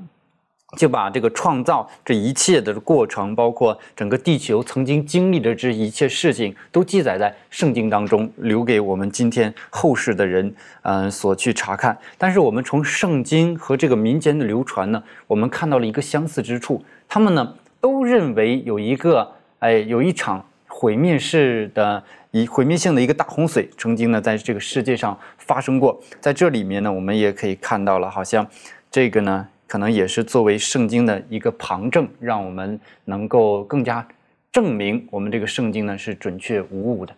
[0.77, 11.97] 就把这个创造这一切的过程，包括整个地球曾经经历的这一切事情，都记载在圣经当中，留给我们今天后世的人嗯所去查看。
[12.17, 20.43] 但是我们从圣经和这个民间的流传呢，我们看到了一个相似之处，他们呢都认为有一个哎有一场
[20.83, 22.03] 毁灭式的。
[22.35, 26.01] 以毁灭性的一个大洪水，曾经呢在这个世界上发生过。
[26.19, 28.43] 在这里面呢，我们也可以看到了，好像
[28.89, 34.03] 这个呢，可能也是作为圣经的一个旁证，让我们能够更加
[34.51, 37.13] 证明我们这个圣经呢是准确无误的。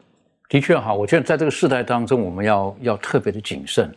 [0.50, 3.90] 的确哈，我觉得在这个时代当中，我们要要特别的谨慎。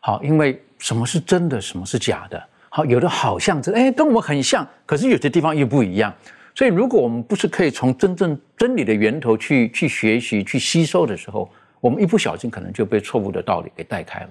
[0.00, 2.40] 好，因为什么是真的，什么是假的？
[2.68, 6.14] 好，有的好像这哎跟我们很像，可是有些地方又不一样。
[6.58, 14.30] 所以，如果我们不是可以从真正真理的源头去去学习、去吸收的时候，我们一不小心可能就被错误的道理给带开了。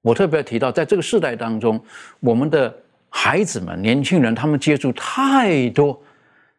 [0.00, 1.84] 我特别提到，在这个时代当中，
[2.20, 2.72] 我们的
[3.08, 6.00] 孩子们、年轻人，他们接触太多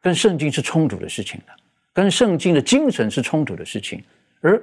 [0.01, 1.55] 跟圣经是冲突的事情了，
[1.93, 4.03] 跟圣经的精神是冲突的事情，
[4.41, 4.61] 而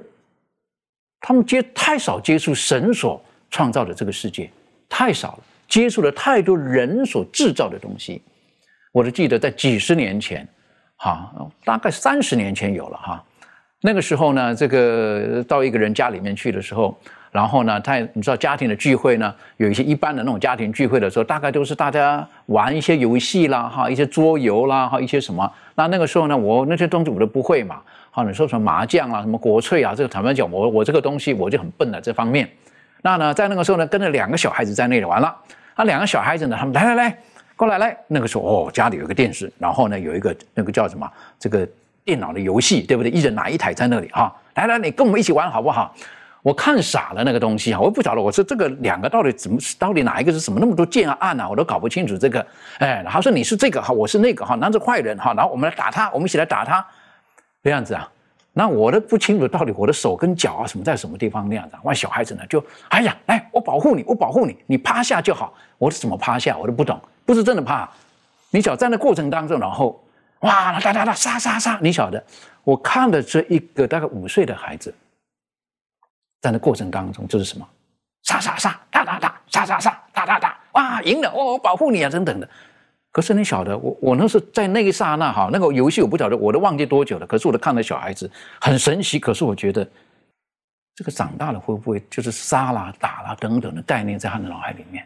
[1.19, 4.51] 他们接太少接触神所创造的这个世界，
[4.87, 8.21] 太少了，接触了太多人所制造的东西。
[8.93, 10.47] 我就记得在几十年前，
[10.97, 11.29] 哈，
[11.65, 13.23] 大概三十年前有了哈。
[13.81, 16.95] 那个时候呢，这个到一个人家里面去的时候，
[17.31, 25.51] 然后呢，他你知道家庭的聚会呢，有一些一般的那种家庭聚会的时候，大概都是大家玩一些游戏啦，哈，一些桌游啦，哈，一些什么。
[25.73, 32.47] 那那个时候呢，我那些东西我都不会嘛，好，你说什么麻将啊，什么国粹啊，这个坦白讲，我我这个东西我就很笨的这方面。
[33.01, 35.35] 那呢，在那个时候呢，跟着两个小孩子在那里玩了。
[35.75, 37.17] 那两个小孩子呢，他们来来来。
[37.55, 41.67] 过来来，那个时候哦，家里有个电视，然后呢有一个那个叫什么这个
[42.03, 43.11] 电脑的游戏，对不对？
[43.11, 44.33] 一人拿一台在那里哈。
[44.55, 45.95] 来来，你跟我们一起玩好不好？
[46.41, 50.59] 我看傻了那个东西哈，我不晓得，我说这个两个到底怎么，到底哪一个是什么？
[50.59, 52.45] 那么多键啊按啊，我都搞不清楚这个。
[52.79, 56.85] 哎，他说你是这个哈，我是那个哈，那是坏人哈，然后我们来打他，我们一起来打他，
[57.63, 58.09] 这样子啊。
[58.53, 61.75] 那我都不清楚到底我的手跟脚啊什么在什么地方那样子。
[61.83, 65.53] 哇，小孩子呢就哎呀，来我保护你，我保护你，你趴下就好。
[65.79, 67.01] 我是怎么趴下我都不懂。
[67.25, 67.89] 不是真的怕，
[68.51, 69.99] 你晓得在那过程当中，然后
[70.41, 71.79] 哇，哒哒哒，杀杀杀！
[71.81, 72.23] 你晓得，
[72.63, 74.93] 我看了这一个大概五岁的孩子，
[76.41, 77.65] 在那过程当中就是什么，
[78.23, 82.49] 杀杀杀，哒哒哒，杀杀杀，哒哒哒，哇，赢了，我我保护你啊，等等的。
[83.13, 87.27] 可是你晓得，我我那是在那一刹那哈，那个游戏我不晓得，我都忘记多久了。
[87.27, 89.87] 可是我都看到小孩子很神奇，可是我觉得
[90.95, 95.05] 这个长大了会不会就是杀啦、打啦等等的概念在他的脑海里面？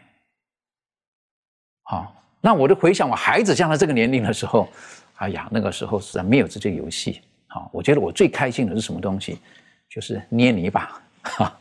[1.82, 4.68] 好，那我就回想我孩子将来这个年龄的时候，
[5.16, 7.20] 哎呀，那个时候是没有这些游戏。
[7.46, 9.38] 好，我觉得我最开心的是什么东西？
[9.90, 11.58] 就是捏泥巴，哈，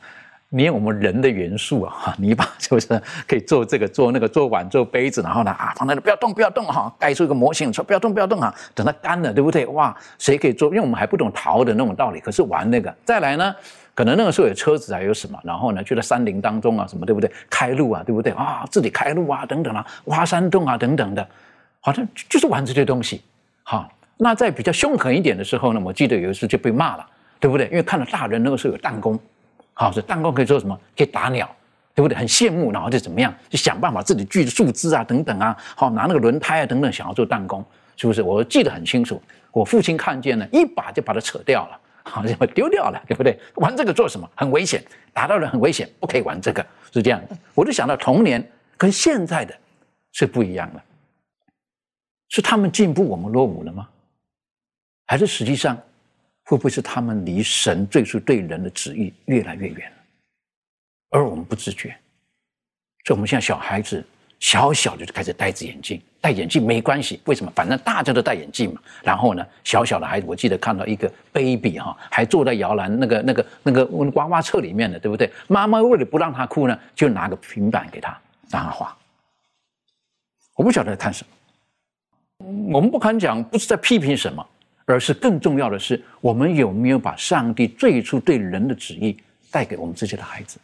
[0.49, 2.87] 捏我们人的元素啊，哈，泥巴就是
[3.27, 9.65] 可以做这个做那个做碗做杯子，然后呢啊放在那不要动不要动哈，盖出一个模型说不要动不要动啊，等它干了对不对？
[9.67, 10.69] 哇，谁可以做？
[10.69, 13.53] 因为我们还不懂陶的那种道理，可是玩那个再来呢？
[13.93, 17.29] 可能那个时候有车子啊，有什么，然后呢，去了山林当中啊，什么对不对？
[17.49, 18.63] 开路啊，对不对啊？
[18.69, 21.27] 自己开路啊，等等啊，挖山洞啊，等等的，
[21.81, 23.21] 好像就是玩这些东西。
[23.63, 27.05] 好，那在比较凶狠一点的时候呢，我记得有一次就被骂了，
[27.39, 27.65] 对不对？
[27.67, 29.19] 因为看到大人那个时候有弹弓，
[29.79, 30.75] 好，是弹弓可以做什么？
[30.97, 31.47] 可以打鸟，
[31.93, 32.17] 对不对？
[32.17, 33.31] 很羡慕，然后就怎么样？
[33.47, 37.63] 就想办法自己锯树枝啊，等等啊，好，拿那个轮胎啊，等等，想要做弹弓，
[37.95, 38.23] 是不是？
[38.23, 41.79] 我记得很清楚，我父亲看见了，一把就把它扯掉了。
[42.09, 43.37] 好像丢掉了，对不对？
[43.55, 44.25] 玩这个做什么？
[44.33, 47.37] 很危险，打到人很危险，不可以玩这个，是这样的。
[47.53, 48.41] 我就想到童年
[48.77, 49.53] 跟现在的
[50.13, 50.81] 是不一样的，
[52.29, 53.89] 是他们进步，我们落伍了吗？
[55.05, 55.77] 还是实际上
[56.47, 59.97] 会不会是他们离神最初对人的旨意越来越远了，
[61.09, 61.89] 而我们不自觉？
[63.05, 64.03] 所以我们现在小孩子。
[64.39, 67.51] 小小就开始戴着眼镜，戴眼镜没关系，为什么？
[67.55, 68.79] 反正大家都戴眼镜嘛。
[69.01, 73.83] 然后呢，小小的孩子，我记得看到一个 baby 哈，还坐在摇篮那个那个那个
[74.13, 75.27] 娃娃车里面的，对不对？
[75.47, 78.15] 妈妈为了不让他哭呢，就拿个平板给他
[78.51, 78.95] 让他画。
[80.53, 82.47] 我不晓得在看什么。
[82.71, 84.47] 我们不敢讲，不是在批评什么，
[84.87, 89.15] 而是更重要的是，我们有没有把上帝最初对人的旨意
[89.51, 90.57] 带给我们自己的孩子？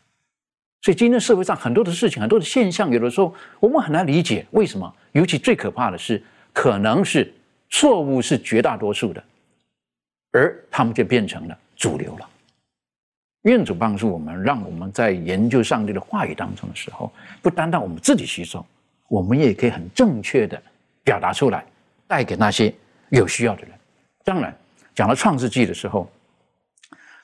[0.81, 4.91] 所以今天社会上很多的事情，很多的现象，有的时候我们很难理解为什么。
[5.11, 6.21] 尤其最可怕的是，
[6.53, 7.33] 可能是
[7.69, 9.23] 错误是绝大多数的，
[10.31, 12.29] 而他们就变成了主流了。
[13.43, 18.65] 愿主帮助我们，让我们在研究上帝的话语当中的时候，不单单我们自己吸收，
[19.09, 20.61] 我们也可以很正确的
[21.03, 21.65] 表达出来，
[22.07, 22.73] 带给那些
[23.09, 23.71] 有需要的人。
[24.23, 24.55] 当然，
[24.95, 26.09] 讲到创世纪的时候，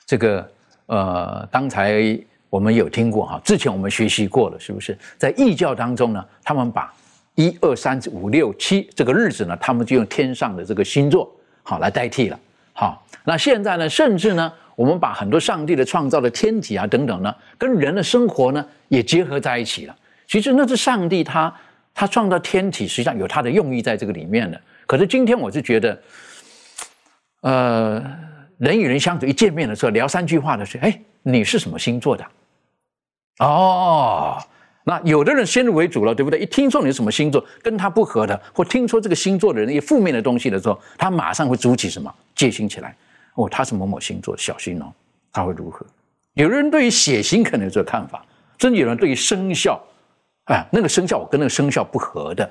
[0.06, 0.52] 这个
[0.86, 2.18] 呃，刚才。
[2.50, 4.98] 我们有听过哈，之前我们学习过了，是不是？
[5.16, 6.92] 在异教当中呢，他们把
[7.36, 11.32] 一二三五六七这个日子呢，他们就用天上的这个星座
[11.62, 12.36] 好来代替了。
[12.72, 19.96] 好，那现在呢，甚至呢，我们把很多上帝的创造的天体啊等等呢，跟人的生活呢也结合在一起了。
[20.26, 21.54] 其实那是上帝他
[21.94, 24.60] 他创造天体，实际上有他的用意在这个里面的。
[24.88, 25.96] 可是今天我是觉得，
[27.40, 28.02] 呃，
[28.58, 32.26] 人与人相处一见面的时候聊三句话的时候，哎，你是什么星座的？
[33.38, 34.36] 哦，
[34.84, 36.40] 那有的人先入为主了，对不对？
[36.40, 42.94] 一听说你是什么星座，跟他不合的，或听说这个星座的人一些负面的东西的时候，他马上会筑起什么戒心起来？
[43.34, 44.92] 哦，他是某某星座小心哦，
[45.32, 45.86] 他会如何？
[46.34, 48.24] 有的人对于血型可能有这个看法，
[48.58, 49.82] 甚至有人对于生肖，
[50.44, 52.50] 哎，那个生肖我跟那个生肖不合的，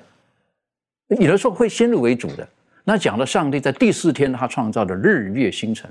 [1.20, 2.48] 有的时候会先入为主的。
[2.90, 5.88] 那讲了上帝在第四天他创造的日月星辰。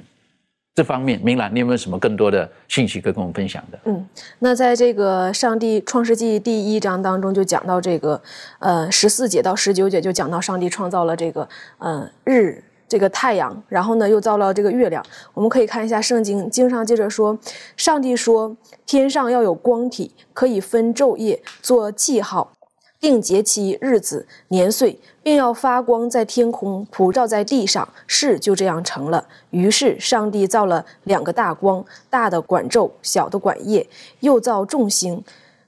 [0.75, 3.79] 这方面，明兰，你有没有什么更多的信息可以跟我们分享的？
[3.85, 4.05] 嗯，
[4.41, 8.21] 那在这个上帝创世纪第一章当中，就讲到这个，
[8.59, 15.01] 呃，十四节到十九节就讲到上帝创造了这个，呃，日这个太阳，然后呢又造了这个月亮。
[15.35, 17.39] 我们可以看一下圣经，经上接着说，
[17.77, 18.57] 上帝说，
[18.87, 22.53] 天上要有光体，可以分昼夜，做记号。
[23.01, 27.89] 定节期、日子、年岁，便要发光在天空，普照在地上。
[28.09, 29.25] 事就这样成了。
[29.51, 33.87] 于是上帝造了两个大光，大的管昼，小的管夜。
[34.21, 35.23] 又造众星，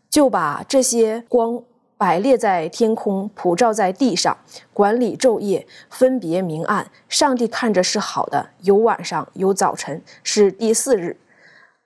[0.09, 1.63] 就把这些光
[1.97, 4.37] 摆列在天空，普照在地上，
[4.73, 6.91] 管理昼夜，分别明暗。
[7.09, 8.51] 上帝看着是好的。
[8.63, 11.17] 有晚上，有早晨，是第四日。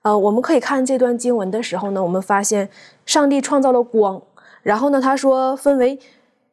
[0.01, 2.69] 呃，我们可以看这段经文的时候呢，我们发现
[3.05, 4.19] 上帝创造了光。
[4.65, 5.99] 然后呢，他说分为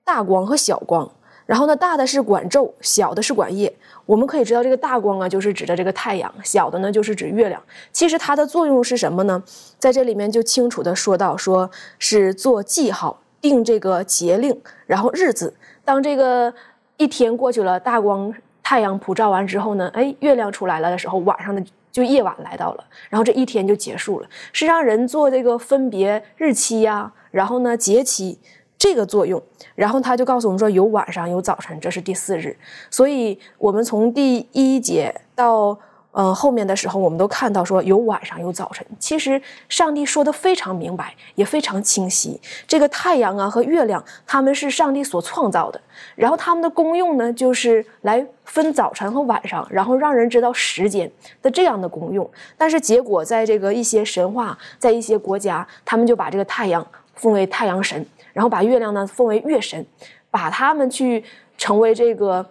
[0.05, 1.11] 大光和小光。
[1.46, 3.75] 然后呢，大的是管昼，小的是管夜。
[4.05, 7.61] 我们可以知道，这个大光啊，就是指的这个太阳；小的呢，就是指月亮。
[7.90, 9.42] 其实它的作用是什么呢？
[9.79, 15.53] 在这里面就清楚的说到，说是做记号，定这个节令，然后日子。
[15.85, 16.53] 当这个
[16.98, 27.12] 一天过去了，大光太阳普照完之后呢，哎，月亮出来了的时候，晚上的就夜晚来到了，然后这一天就结束了，是让人做这个分别日期呀。
[27.33, 28.38] 然后呢，节气
[28.79, 29.42] 这个作用，
[29.75, 32.57] 然后他就告诉我们说，有晚上，有早晨，这是第四日。
[32.90, 35.79] 所以，我们从第一节到
[36.11, 38.85] 呃后面的时候，我们都看到说有晚上，有早晨。
[38.99, 42.40] 其实上帝说的非常明白，也非常清晰。
[42.66, 45.81] 这个太阳啊和月亮，他们是上帝所创造的，
[46.16, 52.29] 然后他们的功用呢，就是来分早晨和晚上，然后让人知道时间的这样的功用。
[52.59, 56.85] 但是结果，在这个一些神话，在一些国家，他们就把这个太阳。
[57.23, 59.87] 奉为太阳神，然后把月亮呢奉为月神，
[60.29, 61.23] 把他们去
[61.57, 62.45] 成为这个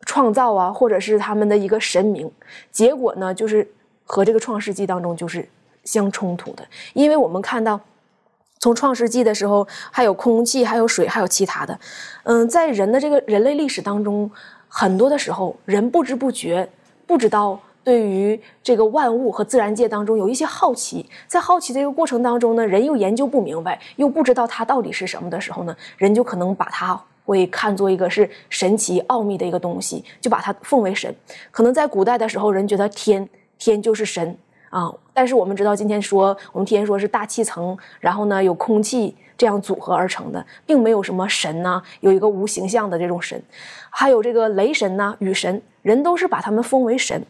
[0.00, 2.28] 创造啊，或者是他们的一个神明。
[2.72, 3.64] 结果呢，就是
[4.04, 5.48] 和这个创世纪当中就是
[5.84, 7.80] 相冲突的，因为我们看到
[8.58, 11.78] 从创世纪的时候，还有空气，还有水，还有其他的。
[12.24, 14.28] 嗯，在人的这个人类历史当中，
[14.66, 16.68] 很多的时候，人不知不觉
[17.06, 17.60] 不知道。
[17.82, 31.14] 对于这个万物和自然界当中有一些好奇，在好奇的这个过程当中呢，人又研究不明白，又不知道它到底是什么的时候呢，人就可能把它会看作一个是神奇奥秘的一个东西，就把它奉为神。
[31.50, 33.26] 可能在古代的时候，人觉得天
[33.58, 34.36] 天就是神
[34.68, 43.42] 啊，但是我们知道今天说我们天说是大气层，然后呢有空气这样组合而成的，并没有什么神呐，有一个无形象的这种神，
[43.88, 47.24] 还有这个雷神呐、雨神，人都是把他们封为神。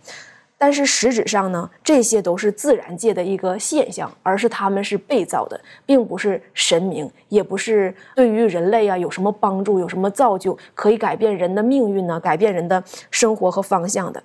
[0.62, 12.20] 但是实质上呢，这些都是自然界的一个现象，而是他们是被造的，并不是神明，也不是对于人类啊有什么帮助、有什么造就，可以改变人的命运呢？
[12.20, 14.22] 改变人的生活和方向的。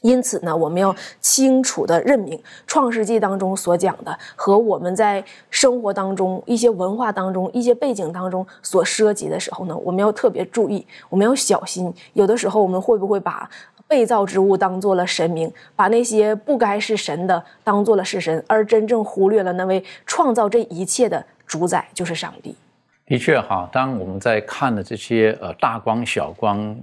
[0.00, 2.36] 因此呢，我们要清楚的认明
[2.66, 11.94] 《创世纪》当中所讲的和我们在生活当中一些文化当中一些背景当中所涉及的时候呢，我们要特别注意，我们要小心。
[12.14, 13.48] 有的时候我们会不会把？
[13.92, 22.56] 被造之物当做了神明，把那些不该是神的当做了是神，而真正忽略了那位创造这一切的主宰就是上帝。
[23.04, 26.74] 的确哈，当我们在看的这些呃大光、小光、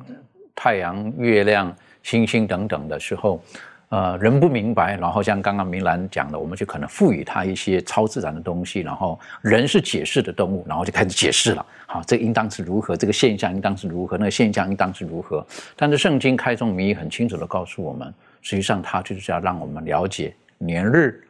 [0.53, 3.41] 太阳、月亮、星星等等的时候，
[3.89, 11.65] 呃，人不明白，然后像刚刚明兰讲的，我们就可能赋予它一些超自然的东西，然后人是解释的动物，然后就开始解释了。
[11.87, 15.43] 好，这应当是如何，这个现象应当是如何，那个现象应当是如何。
[15.75, 18.13] 但是圣经开宗明义很清楚的告诉我们，
[18.43, 21.23] 实际上它就是要让我们了解年日，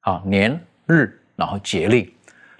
[0.00, 2.06] 啊年日，然后节令。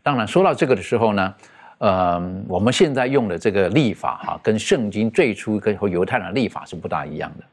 [0.02, 1.34] 当然说到这个的时候呢，
[1.76, 2.18] 呃，
[2.48, 7.44] 我们现在用的这个历法哈，跟圣经最初跟和犹太人的历法是不大一样的。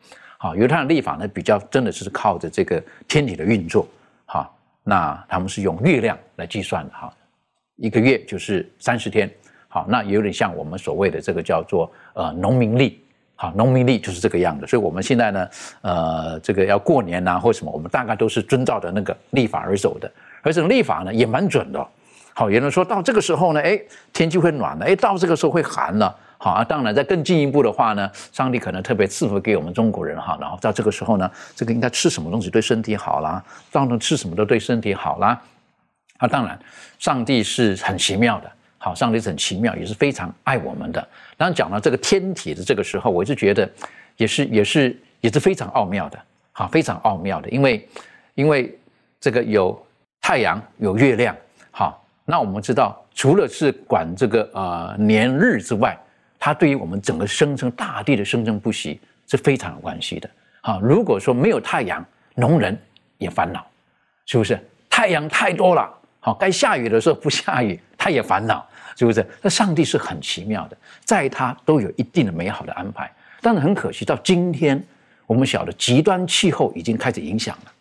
[0.43, 3.87] 好，犹太人历法呢比较真的是靠着这个天体的运作，
[4.25, 4.51] 哈，
[4.83, 7.13] 那他们是用月亮来计算的哈，
[7.77, 9.33] 一个月就是三十天。
[9.69, 13.01] 好，那有点像我们所谓的这个叫做呃农民历，
[13.35, 14.67] 好，农民历就是这个样子。
[14.67, 20.11] 所以我们现在呢，呃，这个要过年呐或什么，我们大概都是遵照的那个历法而走的。
[20.41, 21.87] 而这种历法呢也蛮准的。
[22.33, 23.79] 好，有人说到这个时候呢，哎，
[24.11, 26.13] 天气会暖了，哎，到这个时候会寒了。
[26.43, 33.41] 好啊，当然在更进一步的话呢，上帝可能特别赐福给我们中国人哈，然后到这个时候呢，这个应该吃什么东西对身体好啦，
[33.71, 35.41] 当然吃什么都对身体好啦。
[36.17, 36.59] 啊，当然，
[36.99, 38.51] 上帝是很奇妙的。
[38.77, 41.07] 好，上帝是很奇妙，也是非常爱我们的。
[41.37, 43.69] 当讲到这个天体的这个时候，我就觉得
[44.17, 46.19] 也是也是也是非常奥妙的。
[46.51, 47.87] 好，非常奥妙的，因为
[48.35, 48.77] 因为
[49.21, 49.81] 这个有
[50.19, 51.33] 太阳有月亮。
[51.71, 55.97] 好，那我们知道，除了是管这个呃年日之外，
[56.43, 60.29] 它对于我们整个生成大地的生生不息是非常有关系的。
[60.59, 62.77] 好，如果说没有太阳，农人
[63.17, 63.65] 也烦恼，
[64.25, 64.59] 是不是？
[64.89, 65.89] 太阳太多了，
[66.19, 68.67] 好，该下雨的时候不下雨，他也烦恼。
[68.97, 69.25] 是不是？
[69.41, 73.09] 那上帝是很奇妙的，在他都有一定的美好的安排。
[73.41, 74.85] 但是很可惜，到今天
[75.25, 77.71] 我们晓得极端气候已经开始影响了，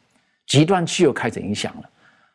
[0.46, 1.90] 极端气候开始影响了。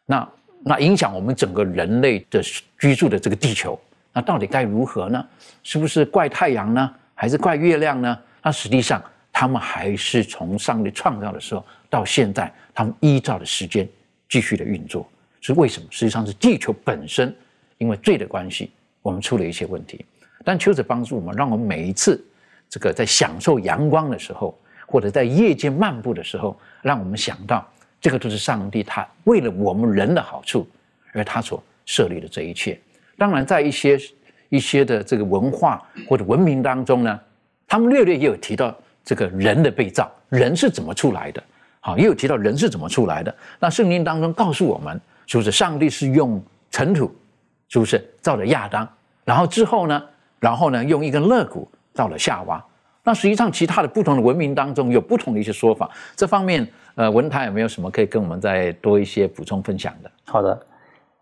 [0.05, 0.30] 那
[0.63, 2.43] 那影响我们整个人类的
[2.78, 3.80] 居住的这个地球，
[4.18, 5.24] 那到底该如何呢？
[5.61, 6.91] 是不是怪太阳呢？
[7.13, 8.20] 还是怪月亮呢？
[8.41, 8.99] 那实际上
[9.32, 13.88] 他们还是从上帝创造的时候到现在，他们依照的时间
[14.28, 15.07] 继续的运作。
[15.39, 15.88] 是为什么？
[15.91, 17.32] 实际上是地球本身。
[17.78, 18.72] 因为罪的关系，
[19.03, 20.03] 我们出了一些问题。
[20.43, 22.20] 但求主帮助我们，让我们每一次
[22.68, 24.57] 这个在享受阳光的时候，
[24.88, 27.63] 或者在夜间漫步的时候，让我们想到
[28.01, 30.68] 这个都是上帝他为了我们人的好处，
[31.13, 32.80] 而他所设立的这一切。
[33.18, 33.99] 当然，在一些
[34.49, 37.20] 一些的这个文化或者文明当中呢，
[37.68, 41.43] 他们略略也有提到这个人的被造，人是怎么出来的？
[41.80, 43.36] 好，也有提到人是怎么出来的。
[43.59, 46.41] 那圣经当中告诉我们，是不是上帝是用
[46.72, 47.13] 尘土。
[47.70, 48.88] 是不是造了亚当，
[49.26, 50.01] 然后之后呢？
[50.39, 50.82] 然后呢？
[50.86, 52.63] 用一根肋骨造了夏娃。
[53.03, 55.89] 那实际上，其他的不同的文明当中有不同的一些说法。
[56.15, 56.65] 这方面，
[56.95, 60.09] 呃，文台有没有什么可以跟我们再多一些补充分享的？
[60.24, 60.57] 好的，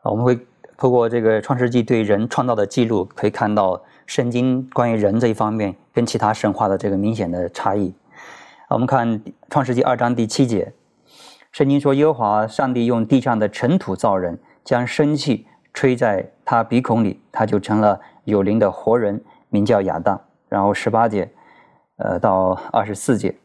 [0.03, 0.37] 我们会
[0.77, 7.93] 透过这个《创世纪》对人创造的记录，可以看到圣经关于人这一方面跟其他神话的这个明显的差异。
[8.69, 9.19] 我们看
[9.49, 10.73] 《创世纪》二章第七节，
[11.51, 20.17] 圣经说：“耶和华上帝用地上的尘土造人，将生气。”吹在他鼻孔里，他就成了有灵的活人，名叫亚当。
[20.47, 21.29] 然后十八节，
[21.97, 23.35] 呃，到二十四节，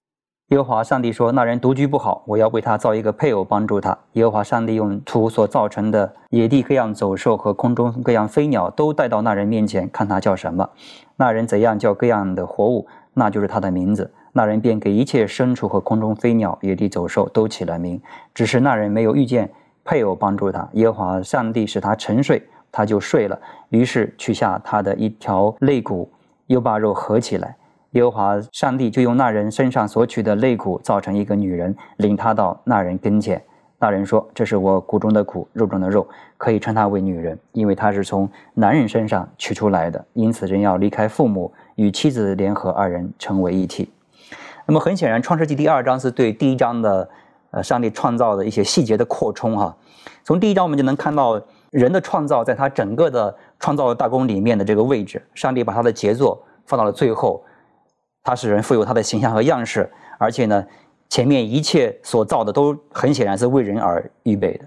[0.51, 10.69] 耶和华上帝说：“那人独居不好，我要为他造一个配偶帮助他。”耶和华上帝用土所造成的野地各样走兽和空中各样飞鸟都带到那人面前，看他叫什么。
[11.15, 12.85] 那人怎样叫各样的活物，
[13.15, 14.13] 那就是他的名字。
[14.33, 18.03] 那人便给一切牲畜和空中飞鸟、野地走兽都起了名，
[18.35, 19.49] 只是那人没有遇见。
[19.85, 22.43] 配偶帮助他，耶和华上帝使他沉睡，
[22.73, 23.39] 他就睡了。
[23.69, 26.11] 于是取下他的一条肋骨，
[26.49, 27.57] 又把肉合起来。
[27.93, 33.43] 耶和华上帝就用那人身上所取的肋骨造成一个女人，领他到那人跟前。
[33.79, 40.05] 那人说：“这是我骨中的骨，肉中的肉，可以称她为女人，因为她是从男人身上取出来的。
[40.13, 43.91] 因此，人要离开父母，与妻子联合，二人成为一体。”
[44.67, 47.09] 那么，很显然，《创世纪》第二章是对第一章的。
[47.53, 49.77] 呃，上帝创造的一些细节的扩充哈，
[50.23, 57.43] 从第一章我们就能看到人的创造，在他整个的创造大功里面的这个位置，上帝把他的杰作放到了最后，
[58.23, 60.67] 他使人富有他的形象和样式，而且呢，
[61.09, 64.65] 前面一切所造的都很显然是为人而预备的。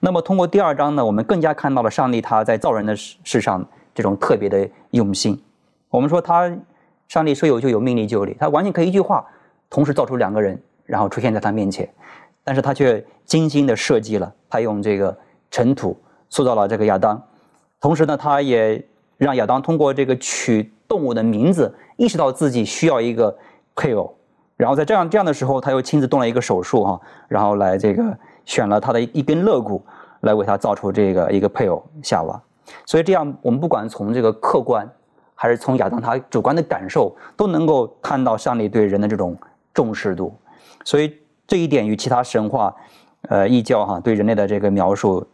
[0.00, 5.42] 那么通过第二章呢，我们更加看到了上帝他在造人的事事上这种特别的用心。
[5.88, 6.50] 我们说他，
[7.08, 9.24] 上帝说有就有，命立就立，他完全可以一句话
[9.70, 10.60] 同时造出两个人。
[10.88, 11.92] 然后出现在他面前，
[12.44, 15.18] 但是他却精心的设计了，他用这个
[15.50, 17.20] 尘土塑造了这个亚当，
[17.80, 18.80] 同时呢，他也
[19.16, 23.36] 让亚当通过这个取动物的名字，意识到自己需要一个
[23.74, 24.14] 配偶，
[24.56, 29.84] 然后在这样这样的时候，他又亲自动了一个手术哈，然后来这个选了他的一根肋骨，
[30.20, 32.40] 来为他造出这个一个配偶夏娃。
[32.84, 34.88] 所以这样，我们不管从这个客观，
[35.34, 39.36] 还是从亚当他主观的感受，都能够看到上帝对人的这种
[39.72, 40.34] 重视度。
[40.84, 42.74] 所以这一点与其他神话，
[43.28, 45.26] 呃，异教哈对人类的这个描述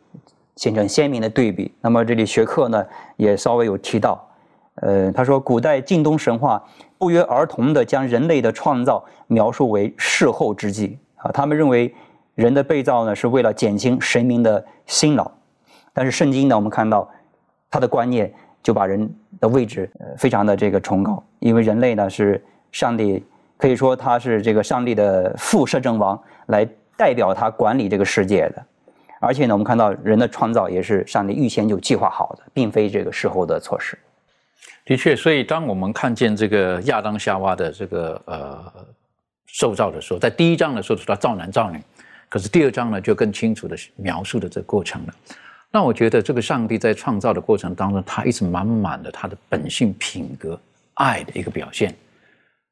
[0.57, 1.73] 形成鲜明的对比。
[1.81, 2.85] 那么这里学课呢
[3.17, 4.23] 也稍微有提到，
[4.77, 6.63] 呃，他说古代近东神话
[6.99, 11.95] 不约而同的将人类的创造描述为事后之计啊，他们认为
[12.35, 15.31] 人的被造呢是为了减轻神明的辛劳，
[15.93, 17.09] 但是圣经呢我们看到。
[17.75, 18.31] 他的观念
[18.63, 23.25] 就把人的位置呃非常的这个崇高，因为人类呢是上帝
[23.57, 28.63] 可以说他是这个上帝的副摄政王，来代表他管理这个世界的。
[29.23, 33.97] 而且呢，我们看到人的创造也是上帝预先就计划好的，并非这个事后的措施。
[34.85, 38.61] 的确，所以当我们看见这个亚当夏娃的这个呃
[39.47, 41.81] 受造的时候，在第一章的时候说他造男造女，
[42.29, 45.15] 可是第二章呢就更清楚的描述的这个过程了。
[45.71, 50.59] 那我觉得这个上帝在创造的过程当中，他一直满满的他的本性品格、
[50.95, 51.95] 爱的一个表现，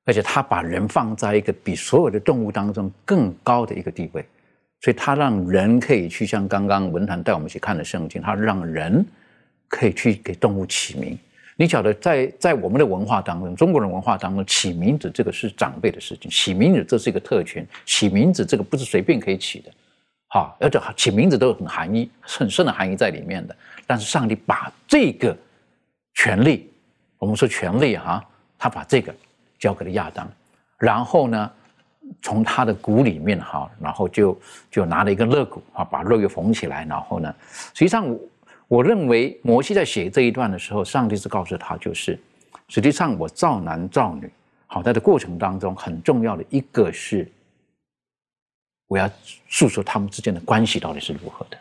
[0.04, 4.26] 而且他把人放在一个比所有的动物当中更高的一个地位，
[4.80, 9.04] 所以他让人可以去像刚刚文坛带我们去看的圣经，他让人
[9.68, 11.18] 可以去给动物起名。
[11.56, 19.70] 你晓得，在在我们的文化当中，中国人文化当中，起名字这个是长辈的事情，起名字这是一个特权，起名字这个不是随便可以起的。
[20.28, 23.54] 好，而且起名字都有很含义、很深的含义在里面的。
[23.86, 25.36] 但是上帝把这个
[26.14, 26.70] 权利，
[27.18, 28.24] 我们说权利哈，
[28.56, 29.14] 他把这个
[29.58, 30.26] 交给了亚当，
[30.78, 31.52] 然后呢，
[32.22, 34.38] 从他的骨里面哈，然后就
[34.70, 37.34] 就拿了一个肋骨啊，把肉又缝起来，然后呢，
[37.74, 38.20] 实际上我
[38.68, 42.18] 我认为摩西在写这一段的时候，上帝是告诉他，就是
[42.68, 44.30] 实际上我造男造女，
[44.66, 47.30] 好在的过程当中很重要的一个是。
[48.86, 49.08] 我要
[49.48, 51.56] 诉说他们之间的关系到底是如何的。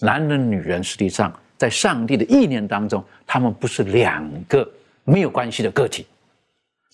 [0.00, 4.70] 男人、女人，实际上在上帝的意念当中，他们不是两个
[5.04, 6.06] 没有关系的个体，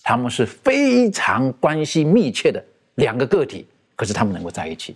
[0.03, 2.63] 他们是非常关系密切的
[2.95, 3.65] 两个个体。
[3.95, 4.95] 可是他们能够在一起，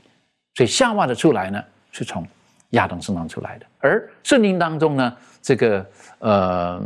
[0.56, 2.28] 所以夏娃的出来呢，是从
[2.72, 3.66] 亚当身上出来的。
[3.80, 5.86] 而圣经当中呢，这个
[6.20, 6.84] 呃，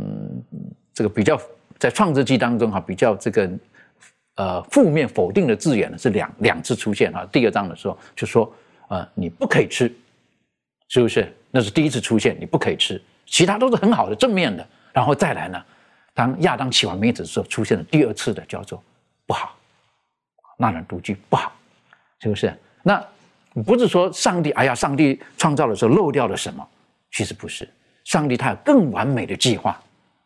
[0.94, 1.40] 这个比较
[1.78, 3.50] 在创世纪当中哈，比较这个。
[4.36, 7.28] 呃，负面否定的字眼呢是两两次出现啊。
[7.30, 8.50] 第二章的时候就说，
[8.88, 9.94] 呃，你不可以吃，
[10.88, 11.30] 是不是？
[11.50, 14.66] 那是第一次出现，你不可以吃，其他都是很好的正面的。
[14.90, 15.62] 然后再来呢，
[16.14, 18.82] 当亚当起完梅子之后，出现了第二次的叫做
[19.26, 19.56] 不好，
[20.56, 21.52] 那人独居不好，
[22.20, 22.52] 是不是？
[22.82, 23.02] 那
[23.64, 26.66] 不是说上帝，哎呀，上帝创造的时候漏掉了什么？
[27.10, 27.68] 其实不是，
[28.04, 29.80] 上帝他有更完美的计划，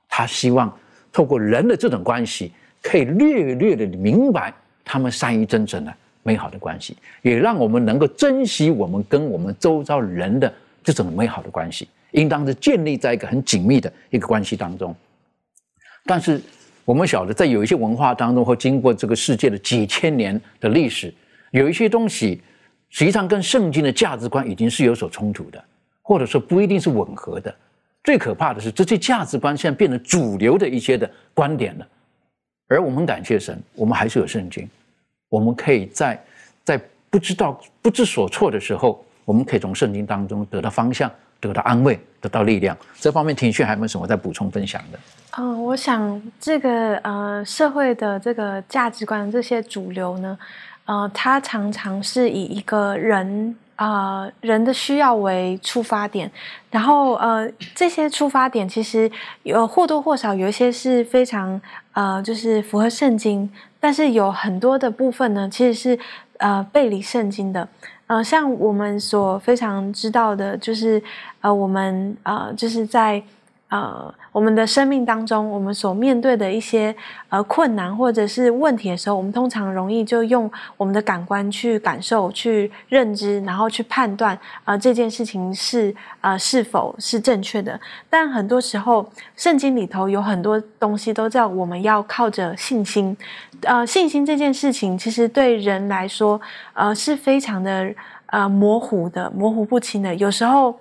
[0.09, 0.73] 他希望
[1.13, 2.53] 透过人的这种关系。
[2.83, 10.53] 可以略略的明白他们善于真诚的美好的关系，也让我们能够珍惜我们跟我们周遭人的
[10.85, 14.95] 这种美好的关系，应当是建立在一个很紧密的一个关系当中。
[16.07, 16.41] 但是
[16.85, 21.13] 我们晓得，在有一些文化当中，或经过这个世界的几千年的历史，
[21.51, 22.41] 有一些东西
[22.91, 25.63] 实际上跟圣经的价值观已经是有所冲突的，
[26.03, 27.55] 或者说不一定是吻合的。
[28.05, 31.87] 最可怕的是，这些价值观现在变成主流的一些的观点了。
[32.69, 34.69] 而我们感谢神，我们还是有圣经，
[35.29, 36.25] 我们可以在
[36.63, 36.81] 在
[37.11, 41.11] 不知道不知所措的时候，我们可以从圣经当中得到方向，
[41.41, 42.77] 得到安慰，得到力量。
[43.01, 44.99] 这方面，庭训还有没有什么再补充分享的？
[45.39, 50.39] 嗯，我想这个呃社会的这个价值观这些主流呢，
[50.87, 53.57] 呃，它常常是以一个人。
[53.77, 56.33] 啊，人的需要为出发点，
[56.71, 59.11] 然后呃，这些出发点其实
[59.43, 61.61] 有或多或少有一些是非常
[61.93, 65.99] 呃，就是符合圣经，但是有很多的部分呢，其实是
[66.39, 67.69] 呃背离圣经的。
[68.07, 71.03] 呃，像我们所非常知道的，就是
[71.41, 73.23] 呃，我们呃，就是在。
[73.69, 76.95] 呃，我们的生命当中，我们所面对的一些
[77.29, 87.79] 呃困难或者是问题的时候，我们通常容易就用我们的感官去感受、去认知，然后去判断啊这件事情是呃是否是正确的。
[88.09, 89.05] 但很多时候，
[89.35, 93.17] 圣经里头有很多东西都叫我们要靠着信心。
[93.63, 96.41] 呃，信心这件事情，其实对人来说，
[96.73, 97.93] 呃是非常的
[98.27, 100.15] 呃模糊的、模糊不清的。
[100.15, 100.79] 有时候。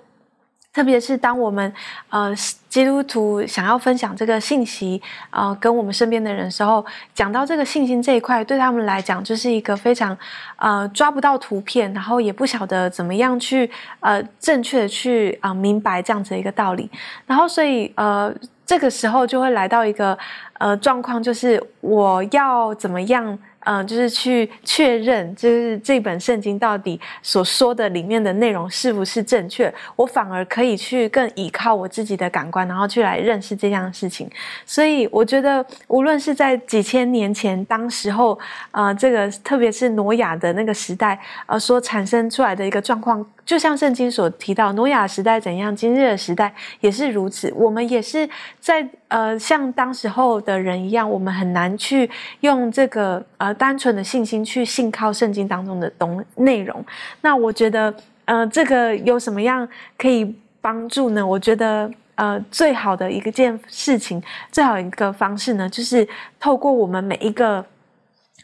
[0.76, 1.72] 特别是当我们
[2.10, 2.30] 呃
[2.68, 5.00] 基督徒想要分享这个信息
[5.30, 10.14] 啊，跟我们身边的人时候，讲到这个信心这一块，对他们来讲就是一个非常
[10.56, 13.70] 呃抓不到图片，然后也不晓得怎么样去
[14.00, 16.90] 呃正确的去啊明白这样子一个道理，
[17.24, 18.30] 然后所以呃
[18.66, 20.18] 这个时候就会来到一个
[20.58, 23.38] 呃状况，就是我要怎么样。
[23.66, 34.30] 嗯、就是去确认，就是这本圣经到底所说的里面的内容是不是正确，我反而可以去更依靠我自己的感官，然后去来认识这样事情。
[34.64, 38.38] 所以我觉得，无论是在几千年前，当时候，
[38.70, 47.50] 呃，这个特别是挪亚的那个时代，呃，所产生出来的一个状况，就像圣经所提到，挪亚时代怎样，今日的时代也是如此。
[47.56, 48.28] 我们也是
[48.58, 56.84] 在呃，像当时候的人一样，我们很难去用这个呃单纯的信心去信靠圣经当中的东内容。
[57.22, 57.94] 那我觉得，
[58.24, 59.66] 呃，这个有什么样
[59.96, 61.26] 可以帮助呢？
[61.26, 61.90] 我觉得。
[62.16, 66.08] 呃，最好的一个件事情，最好一个方式呢，就是
[66.40, 67.62] 透过我们每一个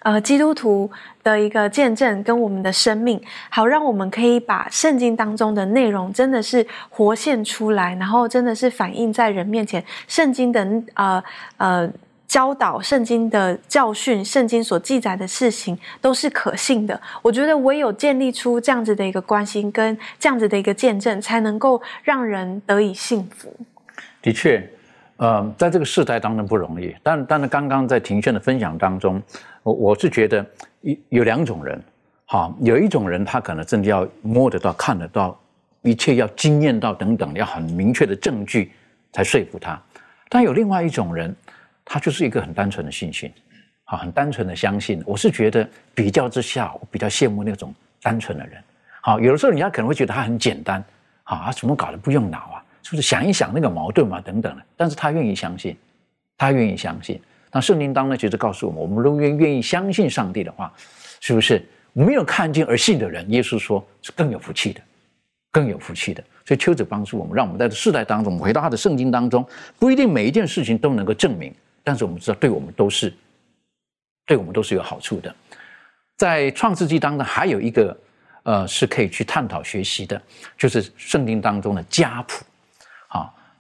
[0.03, 0.90] 呃基督徒
[1.22, 11.24] 的一个见证跟我们的生命，好让我们可以把圣经当中的内容真的是活现出来，然后真的是反映在人面前，圣经的呃
[11.57, 11.90] 呃。
[12.28, 16.98] 教导圣经的教训，圣经所记载的事情都是可信的。
[17.20, 23.55] 我觉得唯有建立出这样子的一个关心，跟这样子的一个见证，才能够让人得以幸福。
[24.22, 24.66] 的确，
[25.23, 26.93] 呃，在这个世代当中不容易。
[27.01, 29.23] 但但是刚刚在庭炫的分享当中，
[29.62, 30.45] 我我是觉得
[30.81, 31.81] 有有两种人，
[32.27, 35.39] 哈，有一种人他可能真的要摸得到、看得到，
[35.83, 38.73] 一切要经验到等等，要很明确的证据
[39.12, 39.81] 才说服他。
[40.29, 41.35] 但有另外一种人。
[41.85, 43.31] 他就是一个很单纯的信心，
[43.87, 45.03] 啊，很单纯的相信。
[45.05, 48.62] 我是觉得比较之下，我比较羡慕那种单纯的人。
[49.01, 50.83] 好，有的时候人家可能会觉得他很简单，
[51.25, 52.62] 啊，怎么搞的不用脑啊？
[52.83, 54.20] 是不是想一想那个矛盾嘛？
[54.20, 54.62] 等等的。
[54.76, 55.76] 但是他愿意相信，
[56.37, 57.20] 他愿意相信。
[57.51, 60.72] 那圣经当中其实告诉我们，我们都愿愿意相信上帝的话，
[61.20, 61.62] 是不是
[61.93, 64.80] 没有看见而信的人，耶稣说是更有福气的，
[65.51, 66.24] 更有福气的。
[66.45, 69.47] 所以秋子帮助我们，让我们在这世代当中，回到他的圣经当中，
[69.78, 71.55] 不一定每一件事情都能够证明。
[71.85, 73.12] 但是我们知道，对我们都是，
[74.26, 75.35] 对我们都是有好处的。
[76.16, 77.97] 在创世纪当中，还有一个
[78.45, 80.20] 呃是可以去探讨学习的，
[80.57, 82.45] 就是圣经当中的家谱。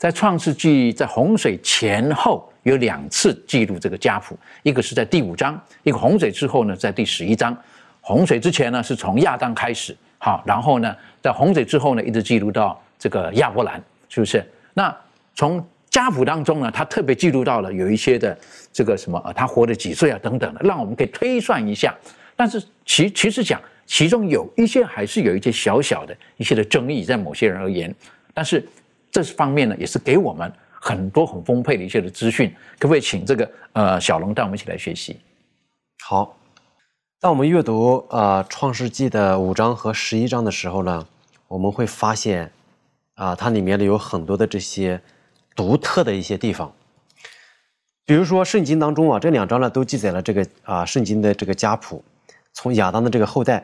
[0.02, 7.56] 在创世纪在洪水前后有两次记录这个家谱，一个是在第五章，一个洪水之后呢，在第十一章。
[8.00, 10.92] 洪水之前呢，是从亚当开始，好，然后呢，
[11.22, 14.44] 在洪水之后呢，一直记录到这个亚伯兰，是不是？
[14.74, 14.92] 那
[15.36, 18.36] 从家谱当中呢，他特别记录到了有一些的
[18.72, 21.96] 这个什么呃，他活了几岁啊等等的，让我们可以推算一下。
[22.34, 27.94] 但是其其实讲，其中有一些还是有一些小小的一些的争议，在某些人而言。
[28.34, 28.66] 但是
[29.12, 32.52] 这方面呢，也是给我们很多很丰沛的一些的资讯。
[32.80, 35.20] 可不可以请这个呃小龙带我们一起来学习？
[36.02, 36.36] 好，
[37.20, 41.06] 当我们阅读呃创世纪的五章和十一章的时候呢，
[41.46, 42.50] 我们会发现
[43.14, 45.00] 啊，它里面呢有很多的这些。
[45.54, 46.72] 独特的一些地方，
[48.06, 52.02] 比如说圣经当中啊，这两章呢都记载了这个啊圣经的这个家谱，
[52.54, 53.62] 从亚当的这个后代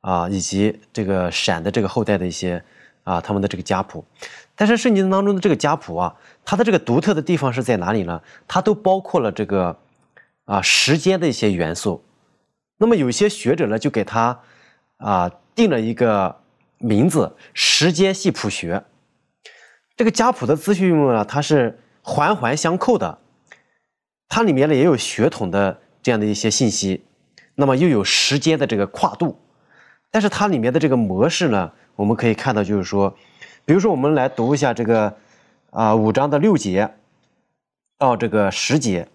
[0.00, 2.60] 啊，以及这个闪的这个后代的一些
[3.04, 4.04] 啊他们的这个家谱。
[4.54, 8.20] 但是圣经当中的这个家谱啊，它的这个独特的地方是在哪里呢？
[8.46, 9.76] 它都包括了这个
[10.44, 12.04] 啊时间的一些元素。
[12.78, 14.40] 那么有些学者呢就给它
[14.98, 16.36] 啊定了一个
[16.78, 18.84] 名字——时间系谱学。
[19.96, 23.18] 这个家谱的资讯呢，它是环环相扣的，
[24.28, 27.04] 它里面呢也有血统的这样的一些信息，
[27.54, 29.38] 那么又有时间的这个跨度，
[30.10, 33.14] 但是它里面的这个模式呢，我们可以看到就是说，
[33.64, 35.14] 比如说我们来读一下这个
[35.70, 36.94] 啊五章的六节
[37.98, 39.06] 到这个十节，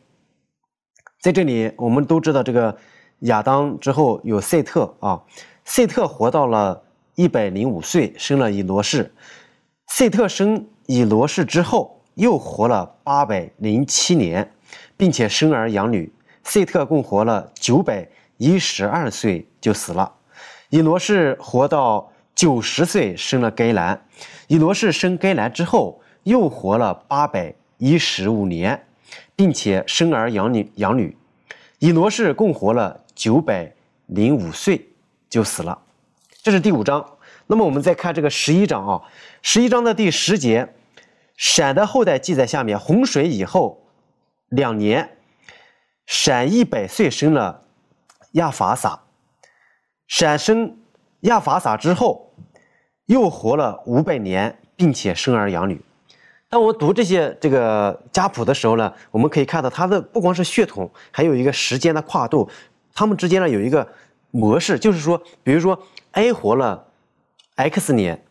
[1.19, 2.78] 在这里我们都知道这个
[3.21, 5.21] 亚当之后有赛特啊，
[5.65, 6.84] 赛特活到了
[7.15, 9.11] 一百零五岁，生了以罗氏。
[9.88, 14.53] 赛特生以罗氏之后，又活了八百零七年，
[14.95, 16.11] 并且生儿养女。
[16.43, 18.07] 赛特共活了九百
[18.38, 20.13] 一十二岁就死了。
[20.69, 23.99] 以罗氏活到九十岁，生了该兰。
[24.45, 28.85] 以罗氏生该兰之后，又活了八百一十五年，
[29.35, 31.17] 并且生儿养女养女。
[31.79, 33.73] 以罗氏共活了九百
[34.05, 34.88] 零五岁
[35.27, 35.81] 就死了。
[36.43, 37.03] 这是第五章。
[37.47, 39.01] 那么我们再看这个十一章啊。
[39.41, 40.75] 十一章的第十节，
[41.38, 42.77] 闪的后代记在下面。
[42.77, 43.83] 洪水以后
[44.49, 45.17] 两年，
[46.05, 47.63] 闪一百岁生了
[48.33, 49.01] 亚法撒。
[50.07, 50.77] 闪生
[51.21, 52.26] 亚法撒之后，
[53.08, 55.82] 又活了五百年，并且生儿养女。
[56.47, 62.49] 当我们读这些这个家谱的时候呢，我们可以看到它的不光是血统，还有一个时间的跨度。
[62.93, 63.86] 它们之间呢有一个
[64.32, 65.78] 模式，就是说，比如说
[66.14, 66.86] A 活了
[67.55, 68.24] X 年。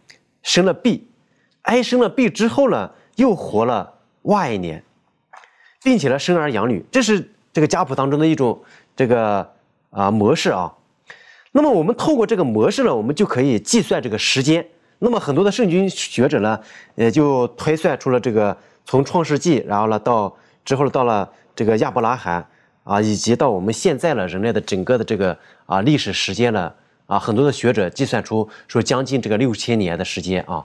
[0.42, 4.84] 生了 B，A 生了 B 之后呢，又活了 Y 年，
[5.82, 8.62] 并且呢生儿养女，这是这个家谱当中的一种
[8.94, 9.50] 这个
[9.90, 10.72] 啊模式啊。
[11.56, 14.62] 那么我们透过这个模式呢，我们就可以计算这个时间。
[14.98, 16.60] 那么很多的圣经学者呢，
[16.96, 18.54] 也就推算出了这个
[18.84, 20.36] 从创世纪，然后呢到
[20.66, 22.46] 之后到了这个亚伯拉罕
[22.84, 25.34] 啊，以及到我们现在了人类的整个的这个
[25.64, 26.74] 啊历史时间了
[27.06, 30.62] 啊，很多的学者计算出说将近这个六千年的时间啊，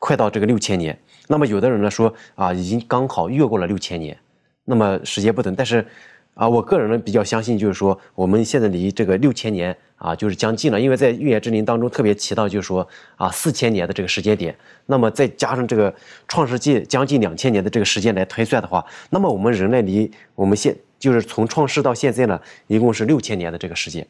[0.00, 0.98] 快到这个六千年。
[1.28, 4.18] 那么有的人呢说啊，已经刚好越过了六千年，
[4.64, 5.54] 那么时间不等。
[5.54, 5.86] 但是
[6.34, 9.76] 啊，我个人呢比较相信，就是说我们现在离这个六千年。
[10.02, 14.52] 啊，就是将近了，因为在预言之灵当中特别提到，就是说啊，四千年的这个时间点，
[14.86, 15.94] 那么再加上这个
[16.26, 24.04] 创世纪将近两千年的这个时间来推算的话，那么我们人类离我们现就是从创世到现在呢，一共是六千年的这个时间。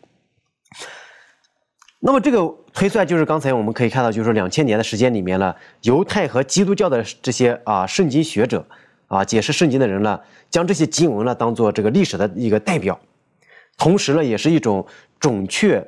[2.00, 2.40] 那么这个
[2.72, 8.66] 推算就是刚才我们可以看到，就是说两千年的时间里面呢，犹太和基督教的这些啊圣经学者
[9.08, 10.18] 啊解释圣经的人呢，
[10.48, 12.98] 将这些经文呢当做这个历史的一个代表，
[13.76, 14.86] 同时呢，也是一种。
[15.22, 15.80] 准确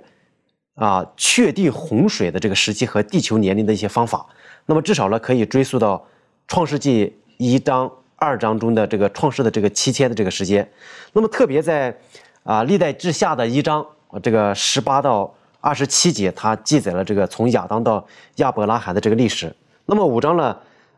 [0.76, 4.24] 啊，确定洪水的这个时期和地球年龄的一些方法，
[4.66, 6.00] 那么至少呢可以追溯到
[6.46, 10.68] 创世纪一章、二章中的这个创世的这个七千的这个时间。
[11.12, 11.92] 那么特别在
[12.44, 13.84] 啊历代志下的一章
[14.22, 18.06] 这个十八到二十七节，它记载了这个从亚当到
[18.36, 19.52] 亚伯拉罕的这个历史。
[19.86, 20.56] 那么五章呢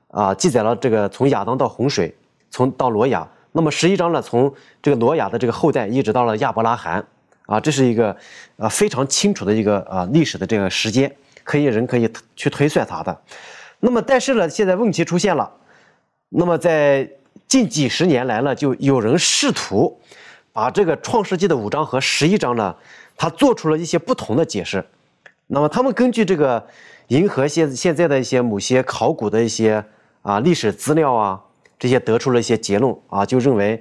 [0.09, 2.15] 啊记载了这个从亚当到洪水，
[2.51, 3.27] 从到挪亚。
[3.53, 7.03] 那么十一章呢从这个挪亚的这个后代一直到了亚伯拉罕。
[7.47, 8.15] 啊，这是一个
[8.57, 13.17] 啊非常清楚的一个啊历史的这个时间，可以人可以去推算它的。
[13.79, 15.49] 那么，但是呢，现在问题出现了。
[16.29, 17.09] 那么，在
[17.47, 19.97] 近几十年来呢，就有人试图
[20.53, 22.75] 把这个创世纪的五章和十一章呢，
[23.17, 24.85] 他做出了一些不同的解释。
[25.47, 26.67] 那么，他们根据这个
[27.09, 29.85] 银河现现在的一些某些考古的一些
[30.23, 31.41] 啊历史资料啊，
[31.79, 33.81] 这些得出了一些结论啊，就认为。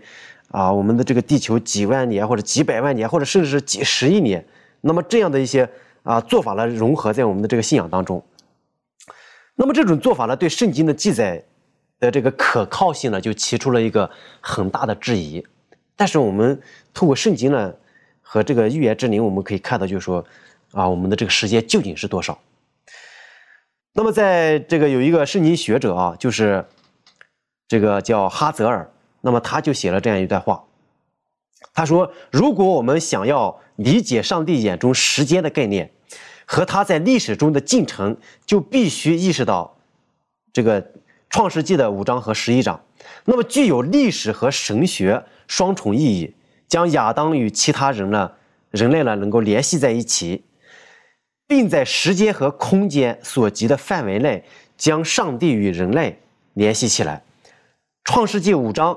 [0.49, 4.45] 啊，我们的这个地球几万年，或者几百万年，或者甚至是几十亿年，
[4.81, 5.69] 那么这样的一些
[6.03, 8.23] 啊做法呢，融合在我们的这个信仰当中。
[9.55, 11.43] 那么这种做法呢，对圣经的记载
[11.99, 15.45] 的这个可靠性呢，就提出了一个很大的质疑。
[15.95, 16.61] 但是我们
[16.93, 17.73] 通过圣经呢
[18.21, 20.23] 和这个预言之灵，我们可以看到，就是说
[20.71, 22.37] 啊，我们的这个时间究竟是多少？
[23.93, 26.63] 那么在这个有一个圣经学者啊，就是
[27.67, 28.89] 这个叫哈泽尔。
[29.25, 30.63] 那么他就写了这样一段话，
[31.73, 35.91] 他说：“如果我们想要理解上帝眼中时间的概念
[36.45, 38.15] 和他在历史中的进程，
[38.45, 39.75] 就必须意识到
[40.53, 40.91] 这个
[41.31, 42.79] 创世纪的五章和十一章，
[43.23, 46.35] 那么具有历史和神学双重意义，
[46.67, 48.31] 将亚当与其他人呢，
[48.69, 50.43] 人类呢能够联系在一起，
[51.47, 54.45] 并在时间和空间所及的范围内，
[54.77, 56.19] 将上帝与人类
[56.53, 57.23] 联系起来。
[58.03, 58.95] 创世纪五章。”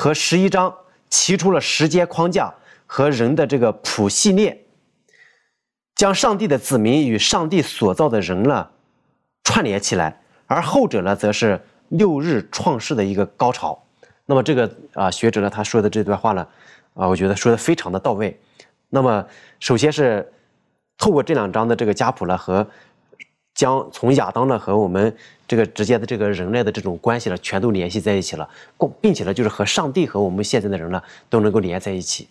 [0.00, 0.72] 和十一章
[1.10, 2.54] 提出了时间框架
[2.86, 4.64] 和人的这个谱系列，
[5.96, 8.68] 将上帝的子民与上帝所造的人呢
[9.42, 13.76] 串联起来，而后者呢则是六日创世的一个高潮。
[14.24, 16.46] 那么这个啊学者呢他说的这段话呢
[16.94, 18.40] 啊，我觉得说的非常的到位。
[18.90, 19.26] 那么
[19.58, 20.32] 首先是
[20.96, 22.64] 透过这两章的这个家谱呢和。
[23.58, 25.12] 将从亚当呢和我们
[25.48, 32.28] 这个直接的这个人类的这种关系呢，全都联系在一起了，共并且呢，就是和上帝和我们现在的人呢，都能够连在一起。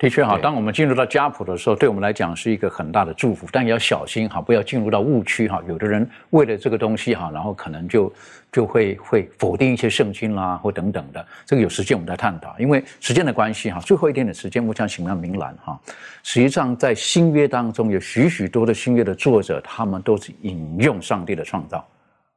[0.00, 5.62] 的确哈，当我们进入到家谱的时候，对我们来讲是一个很大的祝福，但也要小心哈，不要进入到误区哈。
[5.68, 8.10] 有的人为了这个东西哈，然后可能就
[8.50, 11.22] 就会会否定一些圣经啦，或等等的。
[11.44, 15.78] 这个有时间我们再探讨，因为时间的关系哈，最后一点点时间，我想请问明兰哈。
[16.22, 21.86] 实际上在新约当中，有许许多的新约的作者，他们都是引用上帝的创造，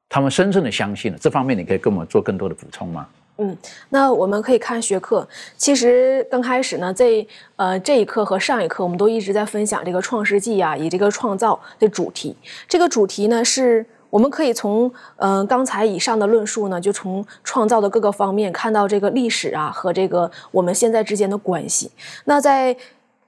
[0.10, 3.08] 他们深深的相信了这方面，你可以跟我们做更多的补充吗？
[3.38, 3.58] 嗯，
[3.90, 5.28] 那我们可以看学课。
[5.58, 12.36] 其实刚开始呢，这呃这一课和上一课，我们都一直在分享这个创世纪啊，以这个创造的主题。
[12.70, 21.90] 这个主题呢，是我们可以从呃刚才以上的论述呢，就从创造的各个方面看到这个历史啊和这个我们现在之间的关系。
[22.26, 22.76] 那在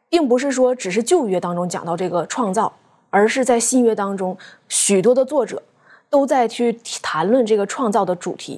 [0.08, 2.72] 并不是说只是旧约当中讲到这个创造，
[3.10, 4.38] 而是在新约当中
[4.70, 5.64] 许多的作者。
[6.16, 8.57] 都在去谈论这个创造的主题。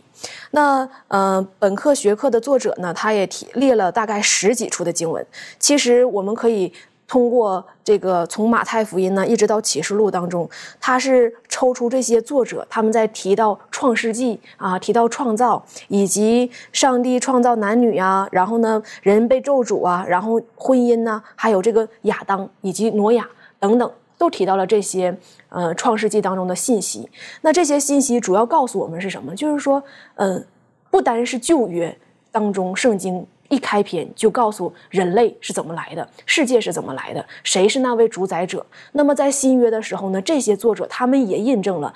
[0.52, 5.26] 那呃，本科学课的作者呢，他也提列了大概十几处的经文。
[5.58, 6.72] 其实我们可以
[7.08, 10.48] 通过这个从马太福音呢，一直到启示录当中，
[10.80, 23.28] 他是抽出这些作者他们在提到创世纪啊，提到创造，以及上帝创造男女啊，然后呢，人被咒诅啊，然后婚姻呢，还有这个亚当以及挪亚
[23.60, 23.92] 等等。
[24.18, 25.16] 都提到了这些，
[25.50, 27.08] 呃，《创世纪》当中的信息。
[27.42, 29.36] 那这些信息主要告诉我们是什么？
[29.36, 29.82] 就是说，
[30.16, 30.46] 嗯，
[30.90, 31.96] 不单是旧约
[32.32, 38.66] 当中圣经一开篇就告诉人类是怎么来的，世界是怎么来的，谁是那位主宰者。
[38.94, 41.94] 那么在新约的时候呢，这些作者他们也印证了，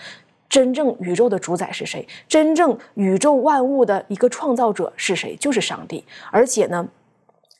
[0.47, 6.03] 真正宇宙的主宰是谁，真正宇宙万物的一个创造者是谁，就是上帝。
[6.31, 6.87] 而且呢。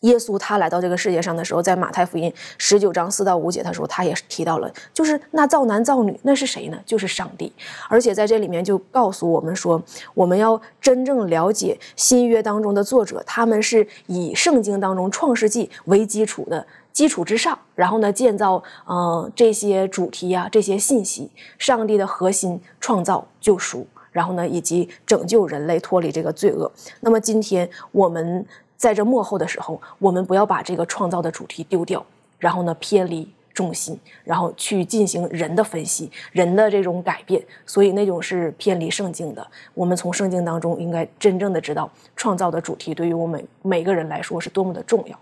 [0.02, 6.80] 耶稣他来到这个世界上的时候，在马太福音十九章四到五节，他说他也提到了，就是那造男造女那是谁呢？
[6.86, 7.52] 就是上帝。
[7.88, 9.82] 而且在这里面就告诉我们说，
[10.14, 21.30] 我们要真正了解新约当中的作者，他们是以圣经当中创世纪为基础的基础之上，然后呢建造嗯这些主题啊这些信息，
[21.60, 26.72] 上帝的核心创造救赎，然后呢以及拯救人类脱离这个罪恶。
[27.02, 28.44] 那么今天我们。
[28.82, 32.04] 在这幕后的时候，我们不要把这个创造的主题丢掉，
[32.40, 39.48] 然后呢偏离重心，然后去进行人的分析、人的这种改变，所以那种是偏离圣经的。
[39.76, 45.16] 我们从圣经当中应该真正的知道创造的主题对于我们每个人来说是多么的重要。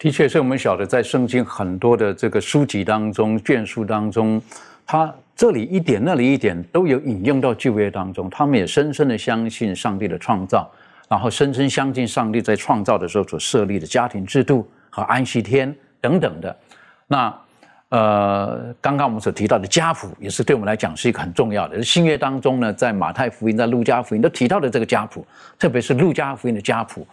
[0.00, 4.42] 的确，是我们晓得在圣经很多的这个书籍当中、卷书当中，
[4.84, 10.68] 它这里一点那里一点都有引用到旧约当中，他们也深深的相信上帝的创造。
[11.08, 16.56] 然后深深相信上帝在创造的时候所设立的家庭制度和安息天等等的。
[17.06, 17.32] 那
[17.88, 21.80] 呃，刚刚我们所提到的家谱也是对我们来讲是一个很重要的。
[21.80, 25.24] 新约当中呢，在马太福音、在路加福音都提到的这个家谱，
[25.56, 27.06] 特别是路加福音的家谱，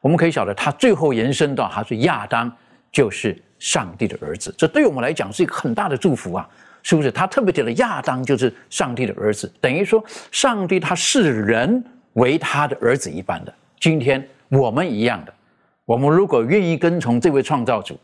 [0.00, 2.50] 我们可以晓得，他最后延伸到还是亚当
[2.92, 6.48] 就是上帝的儿子，这对我们来讲是一个很大的祝福啊，
[6.84, 7.10] 是不是？
[7.10, 11.84] 他特别提了亚当就是上帝的儿子，等于说上帝他是人。
[12.14, 15.32] 为他的儿子一般的，今天我们一样的，
[15.84, 17.98] 我们如果愿意跟从这位创造主，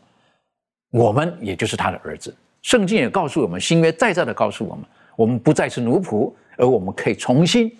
[0.91, 2.35] 我们也就是他的儿子。
[2.61, 4.85] 圣经也告诉我们，新约再再的告诉我们，
[5.15, 7.71] 我们不再是奴仆，而我们可以重新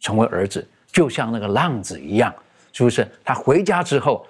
[0.00, 2.34] 成为儿子，就像那个浪子一样，
[2.72, 3.06] 是不是？
[3.24, 4.26] 他回家之后，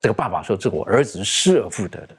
[0.00, 2.16] 这个爸爸说：“这我儿子是失而复得的。”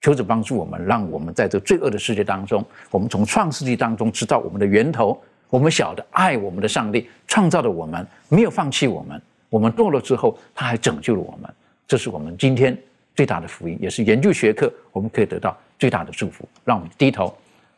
[0.00, 5.20] 求主帮助我们，让我们在这罪恶的世界当中，我们从创世纪当中知道我们的源头。
[5.48, 9.20] 我们晓得爱我们的上帝创造了我们，没有放弃我们。
[9.48, 11.48] 我们堕落之后，他还拯救了我们。
[11.86, 12.76] 这是我们今天
[13.14, 16.48] 最大的福音，也是研究学科我们可以得到最大的祝福。
[16.64, 17.36] 让我们低头，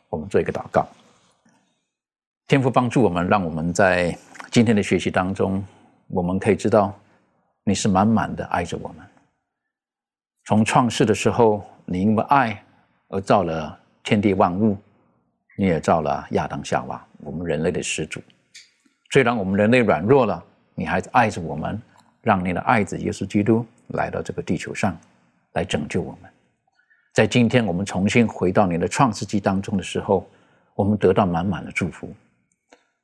[0.09, 0.87] 我们做一个祷告。
[2.47, 4.17] 天父帮助我们，让我们在
[4.49, 5.63] 今天的学习当中，
[6.07, 6.93] 我们可以知道
[7.63, 8.97] 你是满满的爱着我们。
[10.45, 12.63] 从创世的时候，你因为爱
[13.09, 14.75] 而造了天地万物。
[15.57, 18.21] 你也造了亚当夏娃，我们人类的始祖。
[19.11, 20.43] 虽然我们人类软弱了，
[20.75, 21.81] 你还爱着我们，
[22.21, 24.95] 让你的爱子耶稣基督来到这个地球上，
[25.53, 26.29] 来拯救我们。
[27.13, 30.27] 在今天我们重新回到你的创世纪当中的时候，
[30.75, 32.13] 我们得到满满的祝福。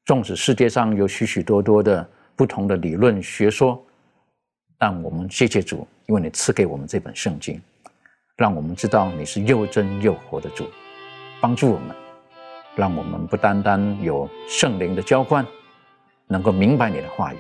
[0.06, 3.84] 纵使世界上有许许多多的不同的理论学说，
[4.78, 7.60] 但我们谢谢主，因为你赐给我们这本圣经，
[8.38, 10.68] 让我们知道你是又真又活的主，
[11.42, 12.05] 帮助我们。
[12.76, 15.46] 让我们不单单有圣灵的浇灌，
[16.28, 17.38] 能够明白你的话语，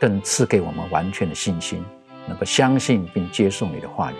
[0.00, 1.84] 更赐给我们完全的信心，
[2.28, 4.14] 能够相信并接受你的话语，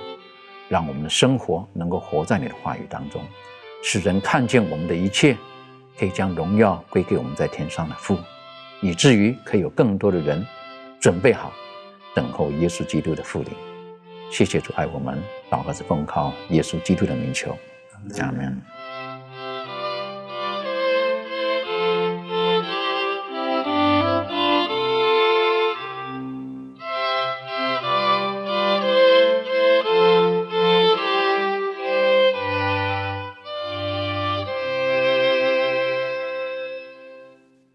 [0.68, 3.22] 让我们的生活能够活在你的话语当中，
[3.84, 5.36] 使人看见我们的一切，
[5.96, 8.18] 可以将荣耀归给我们在天上的父，
[8.80, 10.44] 以至于可以有更多的人
[11.00, 11.52] 准备好
[12.14, 13.50] 等候耶稣基督的复临。
[14.28, 17.56] 谢谢主爱我们，祷告是奉靠耶稣基督的名求，
[18.18, 18.60] 阿门。